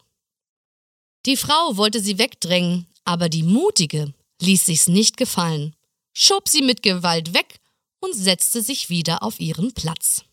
Die 1.24 1.36
Frau 1.36 1.76
wollte 1.76 2.00
sie 2.00 2.18
wegdrängen, 2.18 2.86
aber 3.04 3.28
die 3.28 3.42
Mutige 3.42 4.12
ließ 4.42 4.66
sich's 4.66 4.86
nicht 4.86 5.16
gefallen, 5.16 5.74
schob 6.12 6.48
sie 6.48 6.62
mit 6.62 6.82
Gewalt 6.82 7.34
weg 7.34 7.60
und 8.00 8.14
setzte 8.14 8.62
sich 8.62 8.90
wieder 8.90 9.22
auf 9.22 9.40
ihren 9.40 9.72
Platz. 9.72 10.24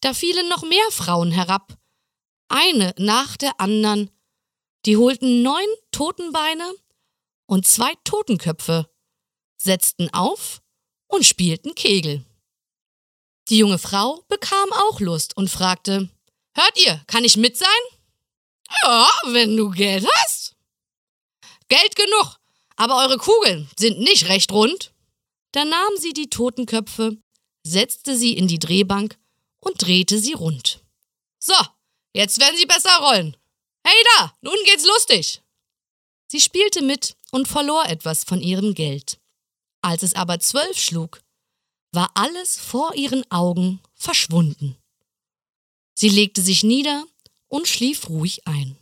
Da 0.00 0.14
fielen 0.14 0.48
noch 0.48 0.62
mehr 0.62 0.90
Frauen 0.90 1.30
herab, 1.30 1.78
eine 2.48 2.94
nach 2.98 3.36
der 3.36 3.60
andern, 3.60 4.10
die 4.84 4.96
holten 4.96 5.42
neun 5.42 5.68
Totenbeine 5.90 6.74
und 7.46 7.66
zwei 7.66 7.94
Totenköpfe, 8.04 8.90
setzten 9.56 10.12
auf 10.12 10.60
und 11.06 11.24
spielten 11.24 11.74
Kegel. 11.74 12.24
Die 13.48 13.58
junge 13.58 13.78
Frau 13.78 14.24
bekam 14.28 14.72
auch 14.72 15.00
Lust 15.00 15.36
und 15.36 15.50
fragte, 15.50 16.08
Hört 16.54 16.78
ihr, 16.84 17.02
kann 17.06 17.24
ich 17.24 17.36
mit 17.36 17.56
sein? 17.56 17.68
Ja, 18.82 19.10
wenn 19.26 19.56
du 19.56 19.70
Geld 19.70 20.06
hast. 20.16 20.54
Geld 21.68 21.96
genug, 21.96 22.38
aber 22.76 22.98
eure 22.98 23.18
Kugeln 23.18 23.70
sind 23.78 23.98
nicht 23.98 24.28
recht 24.28 24.52
rund. 24.52 24.92
Da 25.52 25.64
nahm 25.64 25.96
sie 25.98 26.12
die 26.12 26.30
Totenköpfe, 26.30 27.18
setzte 27.62 28.16
sie 28.16 28.34
in 28.34 28.48
die 28.48 28.58
Drehbank 28.58 29.18
und 29.60 29.80
drehte 29.80 30.18
sie 30.18 30.32
rund. 30.32 30.82
So, 31.38 31.54
jetzt 32.14 32.38
werden 32.40 32.56
sie 32.56 32.66
besser 32.66 32.96
rollen. 33.00 33.36
Hey 33.86 34.04
da, 34.16 34.34
nun 34.40 34.56
geht's 34.64 34.86
lustig! 34.86 35.42
Sie 36.30 36.40
spielte 36.40 36.82
mit 36.82 37.16
und 37.30 37.48
verlor 37.48 37.86
etwas 37.86 38.24
von 38.24 38.40
ihrem 38.40 38.74
Geld. 38.74 39.18
Als 39.82 40.02
es 40.02 40.14
aber 40.14 40.38
zwölf 40.38 40.78
schlug, 40.78 41.20
war 41.92 42.10
alles 42.14 42.58
vor 42.58 42.94
ihren 42.94 43.30
Augen 43.30 43.80
verschwunden. 43.94 44.76
Sie 45.94 46.08
legte 46.08 46.42
sich 46.42 46.64
nieder 46.64 47.06
und 47.48 47.68
schlief 47.68 48.08
ruhig 48.08 48.46
ein. 48.46 48.76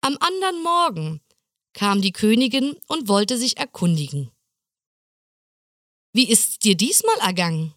Am 0.00 0.16
anderen 0.20 0.62
Morgen 0.62 1.20
kam 1.72 2.00
die 2.00 2.12
Königin 2.12 2.76
und 2.86 3.08
wollte 3.08 3.36
sich 3.36 3.56
erkundigen. 3.56 4.30
Wie 6.12 6.30
ist's 6.30 6.58
dir 6.58 6.76
diesmal 6.76 7.18
ergangen? 7.18 7.74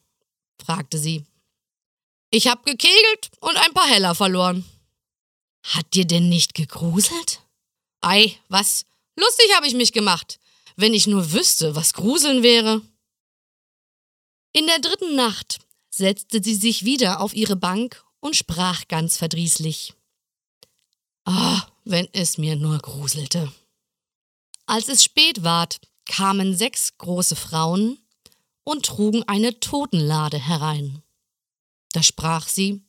fragte 0.64 0.98
sie. 0.98 1.26
Ich 2.32 2.48
hab 2.48 2.66
gekegelt 2.66 3.32
und 3.42 3.58
ein 3.58 3.74
paar 3.74 3.88
Heller 3.88 4.14
verloren. 4.14 4.64
Hat 5.64 5.94
dir 5.94 6.06
denn 6.06 6.30
nicht 6.30 6.54
gegruselt? 6.54 7.42
Ei, 8.02 8.38
was? 8.48 8.86
Lustig 9.16 9.48
habe 9.56 9.68
ich 9.68 9.74
mich 9.74 9.92
gemacht. 9.92 10.40
Wenn 10.76 10.94
ich 10.94 11.08
nur 11.08 11.34
wüsste, 11.34 11.76
was 11.76 11.94
Gruseln 11.94 12.44
wäre. 12.44 12.82
In 14.52 14.66
der 14.66 14.80
dritten 14.80 15.16
Nacht 15.16 15.60
setzte 15.90 16.44
sie 16.44 16.56
sich 16.56 16.84
wieder 16.84 17.20
auf 17.22 17.36
ihre 17.36 17.56
Bank 17.56 18.04
und 18.20 18.36
sprach 18.36 18.88
ganz 18.88 19.18
verdrießlich. 19.18 19.94
Ah, 21.26 21.68
wenn 21.86 22.08
es 22.14 22.38
mir 22.38 22.56
nur 22.56 22.80
gruselte. 22.80 23.52
Als 24.66 24.88
es 24.88 25.04
spät 25.04 25.44
ward, 25.44 25.80
kamen 26.06 26.58
sechs 26.58 26.98
große 26.98 27.36
Frauen 27.36 28.00
und 28.64 28.86
trugen 28.86 29.24
eine 29.28 29.60
Totenlade 29.60 30.40
herein. 30.40 31.04
Da 31.92 32.02
sprach 32.02 32.48
sie, 32.48 32.82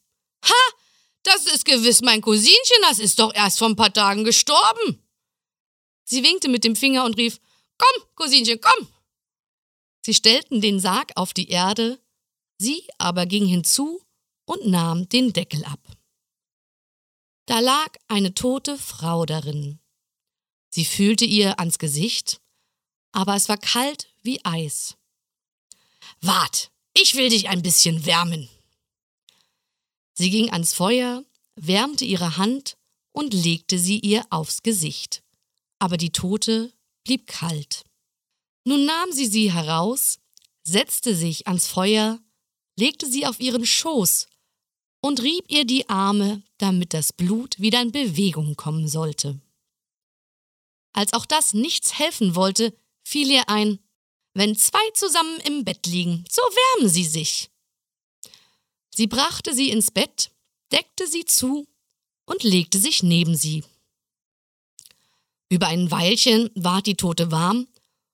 Ha, 0.44 0.75
das 1.23 1.46
ist 1.46 1.66
gewiss 1.66 2.01
mein 2.01 2.23
Cousinchen, 2.23 2.83
das 2.83 2.99
ist 2.99 3.18
doch 3.18 3.35
erst 3.35 3.59
vor 3.59 3.68
ein 3.68 3.77
paar 3.77 3.92
Tagen 3.92 4.25
gestorben. 4.25 5.03
Sie 6.05 6.23
winkte 6.23 6.49
mit 6.49 6.64
dem 6.64 6.77
Finger 6.77 7.05
und 7.05 7.18
rief, 7.18 7.38
Komm, 7.77 8.05
Cousinchen, 8.14 8.61
komm! 8.61 8.88
Sie 10.03 10.15
stellten 10.15 10.61
den 10.61 10.81
Sarg 10.81 11.13
auf 11.17 11.33
die 11.33 11.49
Erde, 11.49 12.01
sie 12.59 12.87
aber 12.99 13.27
ging 13.27 13.47
hinzu 13.47 14.03
und 14.47 14.67
nahm 14.67 15.09
den 15.09 15.33
Deckel 15.33 15.65
ab. 15.65 15.81
Da 17.47 17.61
lag 17.61 17.97
eine 18.09 18.35
tote 18.35 18.79
Frau 18.79 19.27
darin. 19.27 19.81
Sie 20.71 20.85
fühlte 20.85 21.25
ihr 21.25 21.59
ans 21.59 21.79
Gesicht, 21.79 22.41
aber 23.13 23.35
es 23.35 23.49
war 23.49 23.59
kalt 23.59 24.09
wie 24.23 24.45
Eis. 24.45 24.97
Wart, 26.21 26.71
ich 26.95 27.15
will 27.15 27.29
dich 27.29 27.49
ein 27.49 27.63
bisschen 27.63 28.07
wärmen. 28.07 28.49
Sie 30.15 30.31
ging 30.31 30.53
ans 30.53 30.75
Feuer, 30.75 31.25
wärmte 31.57 32.05
ihre 32.05 32.37
Hand 32.37 32.77
und 33.13 33.35
legte 33.35 33.79
sie 33.79 33.99
ihr 33.99 34.25
aufs 34.31 34.63
Gesicht. 34.63 35.23
Aber 35.79 35.97
die 35.97 36.13
Tote 36.13 36.73
blieb 37.05 37.27
kalt. 37.27 37.85
Nun 38.64 38.85
nahm 38.85 39.12
sie 39.12 39.27
sie 39.27 39.53
heraus, 39.53 40.18
setzte 40.62 41.14
sich 41.14 41.46
ans 41.46 41.66
Feuer, 41.66 42.20
legte 42.77 43.07
sie 43.07 43.27
auf 43.27 43.40
ihren 43.40 43.64
Schoß 43.64 44.29
und 45.01 45.23
rieb 45.23 45.44
ihr 45.49 45.64
die 45.64 45.88
Arme, 45.88 46.42
damit 46.59 46.92
das 46.92 47.12
Blut 47.12 47.59
wieder 47.59 47.81
in 47.81 47.92
Bewegung 47.92 48.57
kommen 48.57 48.87
sollte. 48.88 49.40
Als 50.92 51.12
auch 51.12 51.27
das 51.27 51.55
nichts 51.55 51.99
helfen 51.99 52.35
wollte, 52.35 52.77
fiel 53.03 53.31
ihr 53.31 53.49
ein, 53.49 53.79
wenn 54.35 54.57
zwei 54.57 54.90
zusammen 54.94 55.40
im 55.40 55.64
Bett 55.64 55.87
liegen, 55.87 56.25
so 56.31 56.42
wärmen 56.42 56.90
sie 56.90 57.05
sich. 57.05 57.51
Sie 58.90 59.07
brachte 59.07 59.55
sie 59.55 59.70
ins 59.70 59.90
Bett, 59.90 60.31
deckte 60.73 61.07
sie 61.07 61.25
zu 61.25 61.66
und 62.27 62.42
legte 62.42 62.79
sich 62.79 63.03
neben 63.03 63.35
sie. 63.35 63.64
Über 65.49 65.68
ein 65.68 65.90
Weilchen 65.90 66.51
ward 66.55 66.87
die 66.87 66.96
Tote 66.96 67.31
warm 67.31 67.66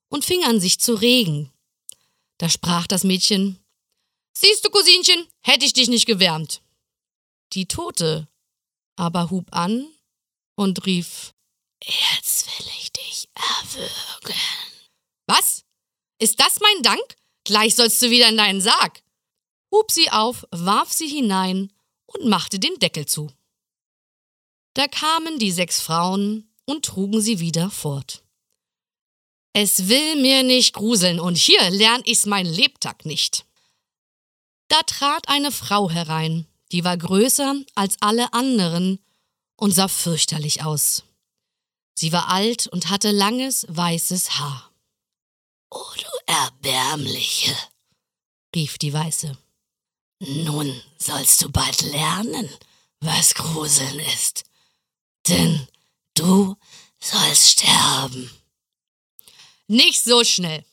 und 0.09 0.25
fing 0.25 0.45
an 0.45 0.61
sich 0.61 0.79
zu 0.79 0.95
regen. 0.95 1.53
Da 2.39 2.49
sprach 2.49 2.87
das 2.87 3.05
Mädchen 3.05 3.59
Siehst 4.37 4.65
du, 4.65 4.71
Cousinchen, 4.71 5.27
hätte 5.43 5.65
ich 5.65 5.73
dich 5.73 5.89
nicht 5.89 6.07
gewärmt. 6.07 6.63
Die 7.55 7.67
Tote 7.67 8.29
aber 8.97 9.31
hub 9.31 9.49
an 9.55 9.89
und 10.57 10.85
rief 10.85 11.33
Jetzt 11.83 12.47
will 12.47 12.67
ich 12.79 12.93
dich 12.93 13.29
erwürgen. 13.35 14.41
Was? 15.27 15.65
Ist 16.19 16.41
das 16.41 16.61
mein 16.61 16.83
Dank? 16.83 17.17
Gleich 17.45 17.75
sollst 17.75 18.01
du 18.03 18.11
wieder 18.11 18.29
in 18.29 18.37
deinen 18.37 18.61
Sarg 18.61 19.03
hob 19.77 19.91
sie 19.91 20.11
auf, 20.11 20.47
warf 20.51 20.93
sie 20.93 21.09
hinein 21.09 21.73
und 22.07 22.27
machte 22.27 22.59
den 22.59 22.79
Deckel 22.79 23.07
zu. 23.07 23.31
Da 24.75 24.89
kamen 24.89 25.39
die 25.39 25.53
sechs 25.53 25.81
Frauen 25.81 26.51
und 26.65 26.85
trugen 26.85 27.21
sie 27.21 27.41
wieder 27.41 27.71
fort. 27.71 28.25
Es 29.59 29.89
will 29.89 30.17
mir 30.17 30.43
nicht 30.43 30.75
gruseln, 30.75 31.19
und 31.19 31.39
hier 31.39 31.71
lern 31.71 32.03
ich's 32.05 32.27
mein 32.27 32.45
Lebtag 32.45 33.07
nicht. 33.07 33.47
Da 34.69 34.83
trat 34.83 35.31
eine 35.31 35.51
Frau 35.51 35.89
herein, 35.89 36.47
die 36.73 36.85
war 36.85 36.99
größer 36.99 37.55
als 37.75 37.97
alle 38.01 38.35
anderen 38.35 38.99
und 39.57 39.71
sah 39.73 39.89
fürchterlich 39.89 40.63
aus. 40.63 41.05
Sie 41.95 42.13
war 42.13 42.29
alt 42.29 42.67
und 42.67 42.91
hatte 42.91 43.13
langes, 43.13 43.65
weißes 43.71 44.39
Haar. 44.39 44.71
Oh, 45.71 45.93
du 45.97 46.33
Erbärmliche, 46.35 47.57
rief 48.55 48.77
die 48.77 48.93
Weiße. 48.93 49.39
Nun 50.19 50.83
sollst 50.99 51.41
du 51.41 51.49
bald 51.49 51.81
lernen, 51.81 52.51
was 53.01 53.33
Gruseln 53.33 54.01
ist, 54.01 54.45
denn 55.27 55.67
du 56.13 56.57
sollst 57.01 57.53
sterben. 57.53 58.31
Nicht 59.69 60.05
so 60.05 60.25
schnell. 60.25 60.65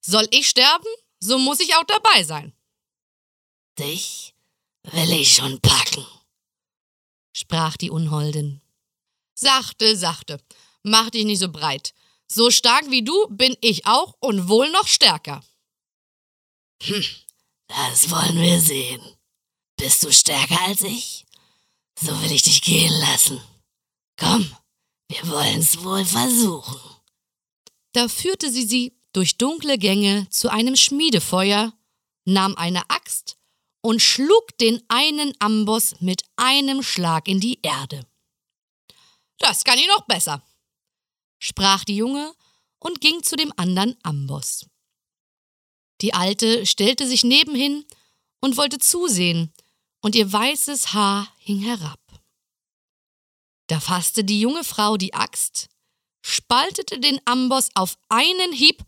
Soll 0.00 0.28
ich 0.30 0.48
sterben, 0.48 0.88
so 1.20 1.38
muss 1.38 1.60
ich 1.60 1.74
auch 1.74 1.84
dabei 1.84 2.22
sein. 2.22 2.52
Dich 3.78 4.34
will 4.84 5.12
ich 5.12 5.34
schon 5.34 5.60
packen, 5.60 6.06
sprach 7.32 7.76
die 7.76 7.90
Unholdin. 7.90 8.60
Sachte, 9.34 9.96
sachte, 9.96 10.40
mach 10.82 11.10
dich 11.10 11.24
nicht 11.24 11.40
so 11.40 11.50
breit. 11.50 11.92
So 12.28 12.50
stark 12.50 12.90
wie 12.90 13.02
du 13.02 13.26
bin 13.28 13.56
ich 13.60 13.86
auch 13.86 14.16
und 14.20 14.48
wohl 14.48 14.70
noch 14.70 14.86
stärker. 14.86 15.44
Hm, 16.82 17.04
das 17.68 18.10
wollen 18.10 18.40
wir 18.40 18.60
sehen. 18.60 19.02
Bist 19.76 20.04
du 20.04 20.12
stärker 20.12 20.60
als 20.62 20.80
ich? 20.80 21.26
So 22.00 22.20
will 22.22 22.32
ich 22.32 22.42
dich 22.42 22.62
gehen 22.62 22.92
lassen. 23.00 23.40
Komm, 24.18 24.56
wir 25.08 25.28
wollen's 25.28 25.82
wohl 25.82 26.04
versuchen. 26.04 26.95
Da 27.96 28.08
führte 28.08 28.52
sie 28.52 28.66
sie 28.66 28.94
durch 29.14 29.38
dunkle 29.38 29.78
Gänge 29.78 30.28
zu 30.28 30.50
einem 30.50 30.76
Schmiedefeuer, 30.76 31.72
nahm 32.26 32.54
eine 32.56 32.90
Axt 32.90 33.38
und 33.80 34.02
schlug 34.02 34.58
den 34.58 34.82
einen 34.88 35.32
Amboss 35.38 35.98
mit 36.00 36.22
einem 36.36 36.82
Schlag 36.82 37.26
in 37.26 37.40
die 37.40 37.58
Erde. 37.62 38.06
Das 39.38 39.64
kann 39.64 39.78
ich 39.78 39.86
noch 39.86 40.04
besser, 40.04 40.42
sprach 41.38 41.84
die 41.84 41.96
Junge 41.96 42.34
und 42.80 43.00
ging 43.00 43.22
zu 43.22 43.34
dem 43.34 43.50
anderen 43.56 43.96
Amboss. 44.02 44.66
Die 46.02 46.12
Alte 46.12 46.66
stellte 46.66 47.08
sich 47.08 47.24
nebenhin 47.24 47.86
und 48.40 48.58
wollte 48.58 48.78
zusehen, 48.78 49.54
und 50.02 50.14
ihr 50.14 50.30
weißes 50.30 50.92
Haar 50.92 51.32
hing 51.38 51.60
herab. 51.60 52.00
Da 53.68 53.80
fasste 53.80 54.22
die 54.22 54.42
junge 54.42 54.64
Frau 54.64 54.98
die 54.98 55.14
Axt, 55.14 55.70
spaltete 56.22 56.98
den 57.00 57.20
Amboss 57.24 57.70
auf 57.74 57.98
einen 58.08 58.52
Hieb 58.52 58.84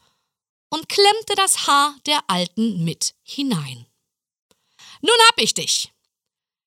und 0.70 0.88
klemmte 0.88 1.34
das 1.36 1.66
Haar 1.66 1.96
der 2.06 2.20
Alten 2.28 2.84
mit 2.84 3.14
hinein. 3.22 3.86
Nun 5.00 5.16
hab 5.28 5.38
ich 5.38 5.54
dich. 5.54 5.92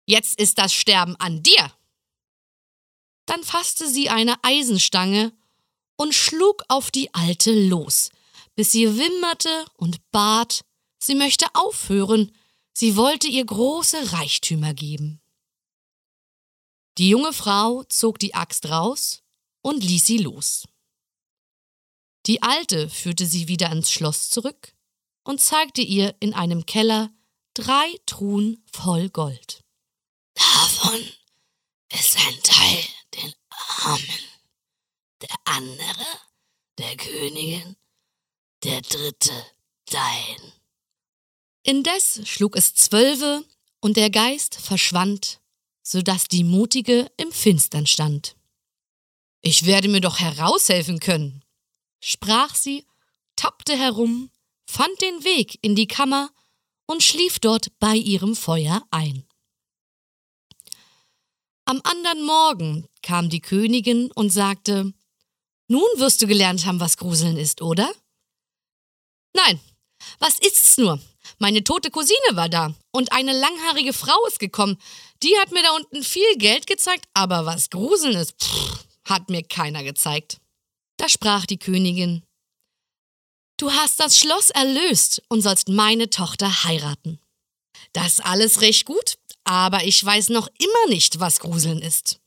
Jetzt 0.05 0.39
ist 0.39 0.57
das 0.57 0.73
Sterben 0.73 1.15
an 1.17 1.43
dir. 1.43 1.73
Dann 3.25 3.43
fasste 3.43 3.87
sie 3.87 4.09
eine 4.09 4.43
Eisenstange 4.43 5.31
und 5.95 6.13
schlug 6.13 6.63
auf 6.67 6.91
die 6.91 7.13
Alte 7.13 7.53
los, 7.67 8.09
bis 8.55 8.71
sie 8.71 8.97
wimmerte 8.97 9.65
und 9.75 9.99
bat, 10.11 10.65
sie 10.97 11.15
möchte 11.15 11.45
aufhören, 11.53 12.35
sie 12.73 12.95
wollte 12.95 13.27
ihr 13.27 13.45
große 13.45 14.11
Reichtümer 14.13 14.73
geben. 14.73 15.21
Die 16.97 17.09
junge 17.09 17.33
Frau 17.33 17.83
zog 17.83 18.19
die 18.19 18.33
Axt 18.33 18.69
raus 18.69 19.21
und 19.61 19.83
ließ 19.83 20.05
sie 20.05 20.17
los. 20.17 20.67
Die 22.25 22.41
Alte 22.41 22.89
führte 22.89 23.25
sie 23.25 23.47
wieder 23.47 23.69
ans 23.69 23.91
Schloss 23.91 24.29
zurück 24.29 24.73
und 25.23 25.41
zeigte 25.41 25.81
ihr 25.81 26.15
in 26.19 26.33
einem 26.33 26.65
Keller 26.65 27.11
drei 27.53 27.99
Truhen 28.05 28.63
voll 28.71 29.09
Gold. 29.09 29.63
Davon 30.35 31.01
ist 31.91 32.17
ein 32.17 32.43
Teil 32.43 32.83
den 33.15 33.33
Armen, 33.49 34.19
der 35.21 35.35
andere 35.45 36.05
der 36.77 36.95
Königin 36.97 37.75
der 38.63 38.81
dritte 38.81 39.45
dein. 39.85 40.53
Indes 41.63 42.21
schlug 42.27 42.55
es 42.55 42.73
zwölfe 42.75 43.43
und 43.79 43.97
der 43.97 44.09
Geist 44.09 44.55
verschwand 44.55 45.41
so 45.83 46.01
dass 46.01 46.27
die 46.27 46.43
Mutige 46.43 47.11
im 47.17 47.31
Finstern 47.31 47.87
stand. 47.87 48.35
Ich 49.41 49.65
werde 49.65 49.87
mir 49.87 50.01
doch 50.01 50.19
heraushelfen 50.19 50.99
können, 50.99 51.43
sprach 51.99 52.53
sie, 52.53 52.85
tappte 53.35 53.75
herum, 53.75 54.29
fand 54.67 55.01
den 55.01 55.23
Weg 55.23 55.57
in 55.63 55.75
die 55.75 55.87
Kammer 55.87 56.29
und 56.85 57.01
schlief 57.01 57.39
dort 57.39 57.77
bei 57.79 57.95
ihrem 57.95 58.35
Feuer 58.35 58.85
ein. 58.91 59.25
Am 61.65 61.81
andern 61.83 62.23
Morgen 62.23 62.87
kam 63.01 63.29
die 63.29 63.41
Königin 63.41 64.11
und 64.11 64.29
sagte, 64.29 64.93
Nun 65.67 65.87
wirst 65.95 66.21
du 66.21 66.27
gelernt 66.27 66.65
haben, 66.65 66.79
was 66.79 66.97
Gruseln 66.97 67.37
ist, 67.37 67.61
oder? 67.61 67.91
Nein, 69.33 69.59
was 70.19 70.37
ist's 70.37 70.77
nur? 70.77 70.99
Meine 71.39 71.63
tote 71.63 71.89
Cousine 71.89 72.35
war 72.35 72.49
da 72.49 72.75
und 72.91 73.11
eine 73.11 73.33
langhaarige 73.33 73.93
Frau 73.93 74.25
ist 74.27 74.39
gekommen. 74.39 74.77
Die 75.23 75.35
hat 75.39 75.51
mir 75.51 75.63
da 75.63 75.71
unten 75.71 76.03
viel 76.03 76.35
Geld 76.37 76.67
gezeigt, 76.67 77.05
aber 77.13 77.45
was 77.45 77.69
Gruseln 77.69 78.15
ist, 78.15 78.39
pff, 78.41 78.85
hat 79.05 79.29
mir 79.29 79.43
keiner 79.43 79.83
gezeigt. 79.83 80.37
Da 80.97 81.09
sprach 81.09 81.45
die 81.45 81.57
Königin, 81.57 82.23
Du 83.57 83.71
hast 83.71 83.99
das 83.99 84.17
Schloss 84.17 84.49
erlöst 84.49 85.21
und 85.27 85.41
sollst 85.43 85.69
meine 85.69 86.09
Tochter 86.09 86.63
heiraten. 86.63 87.19
Das 87.93 88.19
alles 88.19 88.61
recht 88.61 88.85
gut, 88.85 89.19
aber 89.43 89.83
ich 89.83 90.03
weiß 90.03 90.29
noch 90.29 90.47
immer 90.57 90.89
nicht, 90.89 91.19
was 91.19 91.39
Gruseln 91.39 91.79
ist. 91.79 92.19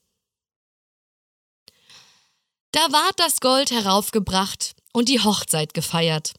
Da 2.70 2.80
ward 2.92 3.18
das 3.18 3.40
Gold 3.40 3.72
heraufgebracht 3.72 4.76
und 4.92 5.08
die 5.08 5.20
Hochzeit 5.20 5.74
gefeiert. 5.74 6.34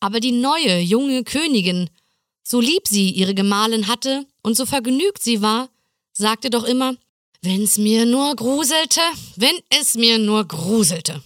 Aber 0.00 0.20
die 0.20 0.32
neue, 0.32 0.78
junge 0.78 1.24
Königin, 1.24 1.88
so 2.42 2.60
lieb 2.60 2.86
sie 2.86 3.10
ihre 3.10 3.34
Gemahlin 3.34 3.88
hatte 3.88 4.26
und 4.42 4.56
so 4.56 4.66
vergnügt 4.66 5.22
sie 5.22 5.40
war, 5.40 5.70
sagte 6.12 6.50
doch 6.50 6.64
immer, 6.64 6.96
Wenn's 7.40 7.78
mir 7.78 8.04
nur 8.04 8.34
gruselte, 8.34 9.00
wenn 9.36 9.54
es 9.68 9.94
mir 9.94 10.18
nur 10.18 10.44
gruselte. 10.46 11.22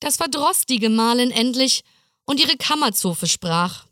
Das 0.00 0.16
verdross 0.16 0.64
die 0.64 0.78
Gemahlin 0.78 1.30
endlich 1.30 1.84
und 2.24 2.40
ihre 2.40 2.56
Kammerzofe 2.56 3.26
sprach. 3.26 3.86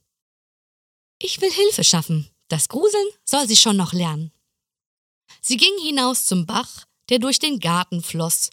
Ich 1.18 1.40
will 1.42 1.52
Hilfe 1.52 1.85
schaffen, 1.85 2.30
das 2.48 2.68
Gruseln 2.68 3.06
soll 3.24 3.46
sie 3.46 3.56
schon 3.56 3.76
noch 3.76 3.92
lernen. 3.92 4.33
Sie 5.42 5.59
ging 5.59 5.76
hinaus 5.83 6.24
zum 6.24 6.46
Bach, 6.46 6.87
der 7.11 7.18
durch 7.18 7.38
den 7.38 7.61
Garten 7.61 8.02
floss, 8.02 8.48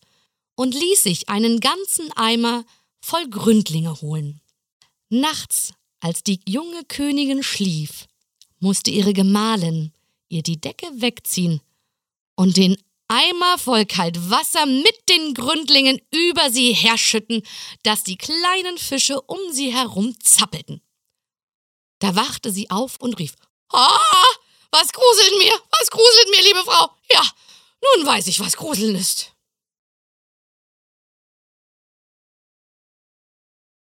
und 0.56 0.74
ließ 0.74 1.04
sich 1.04 1.30
einen 1.30 1.62
ganzen 1.62 2.12
Eimer 2.14 2.66
voll 3.00 3.30
Gründlinge 3.30 4.02
holen. 4.02 4.42
Nachts, 5.10 5.74
als 6.02 6.22
die 6.22 6.42
junge 6.46 6.84
Königin 6.84 7.44
schlief, 7.44 8.08
musste 8.60 8.92
ihre 8.92 9.14
Gemahlin 9.14 9.94
ihr 10.28 10.44
die 10.44 10.60
Decke 10.60 10.88
wegziehen 10.96 11.62
und 12.38 12.56
den 12.56 12.78
Eimer 13.10 13.58
voll 13.58 13.86
kalt 13.86 14.30
Wasser 14.30 14.66
mit 14.66 15.10
den 15.10 15.34
Gründlingen 15.34 16.00
über 16.12 16.50
sie 16.50 16.74
herschütten, 16.74 17.42
dass 17.84 18.04
die 18.04 18.18
kleinen 18.18 18.78
Fische 18.78 19.22
um 19.22 19.40
sie 19.52 19.74
herum 19.74 20.16
zappelten. 20.22 20.82
Da 22.00 22.16
wachte 22.16 22.52
sie 22.52 22.70
auf 22.70 22.98
und 23.00 23.18
rief, 23.20 23.34
Ah, 23.72 24.00
was 24.72 24.92
gruselt 24.94 25.38
mir, 25.40 25.54
was 25.80 25.90
gruselt 25.90 26.30
mir, 26.30 26.42
liebe 26.44 26.64
Frau? 26.64 26.90
Ja, 27.12 27.24
nun 27.96 28.06
weiß 28.06 28.28
ich, 28.28 28.40
was 28.40 28.56
Gruseln 28.56 28.96
ist. 28.96 29.34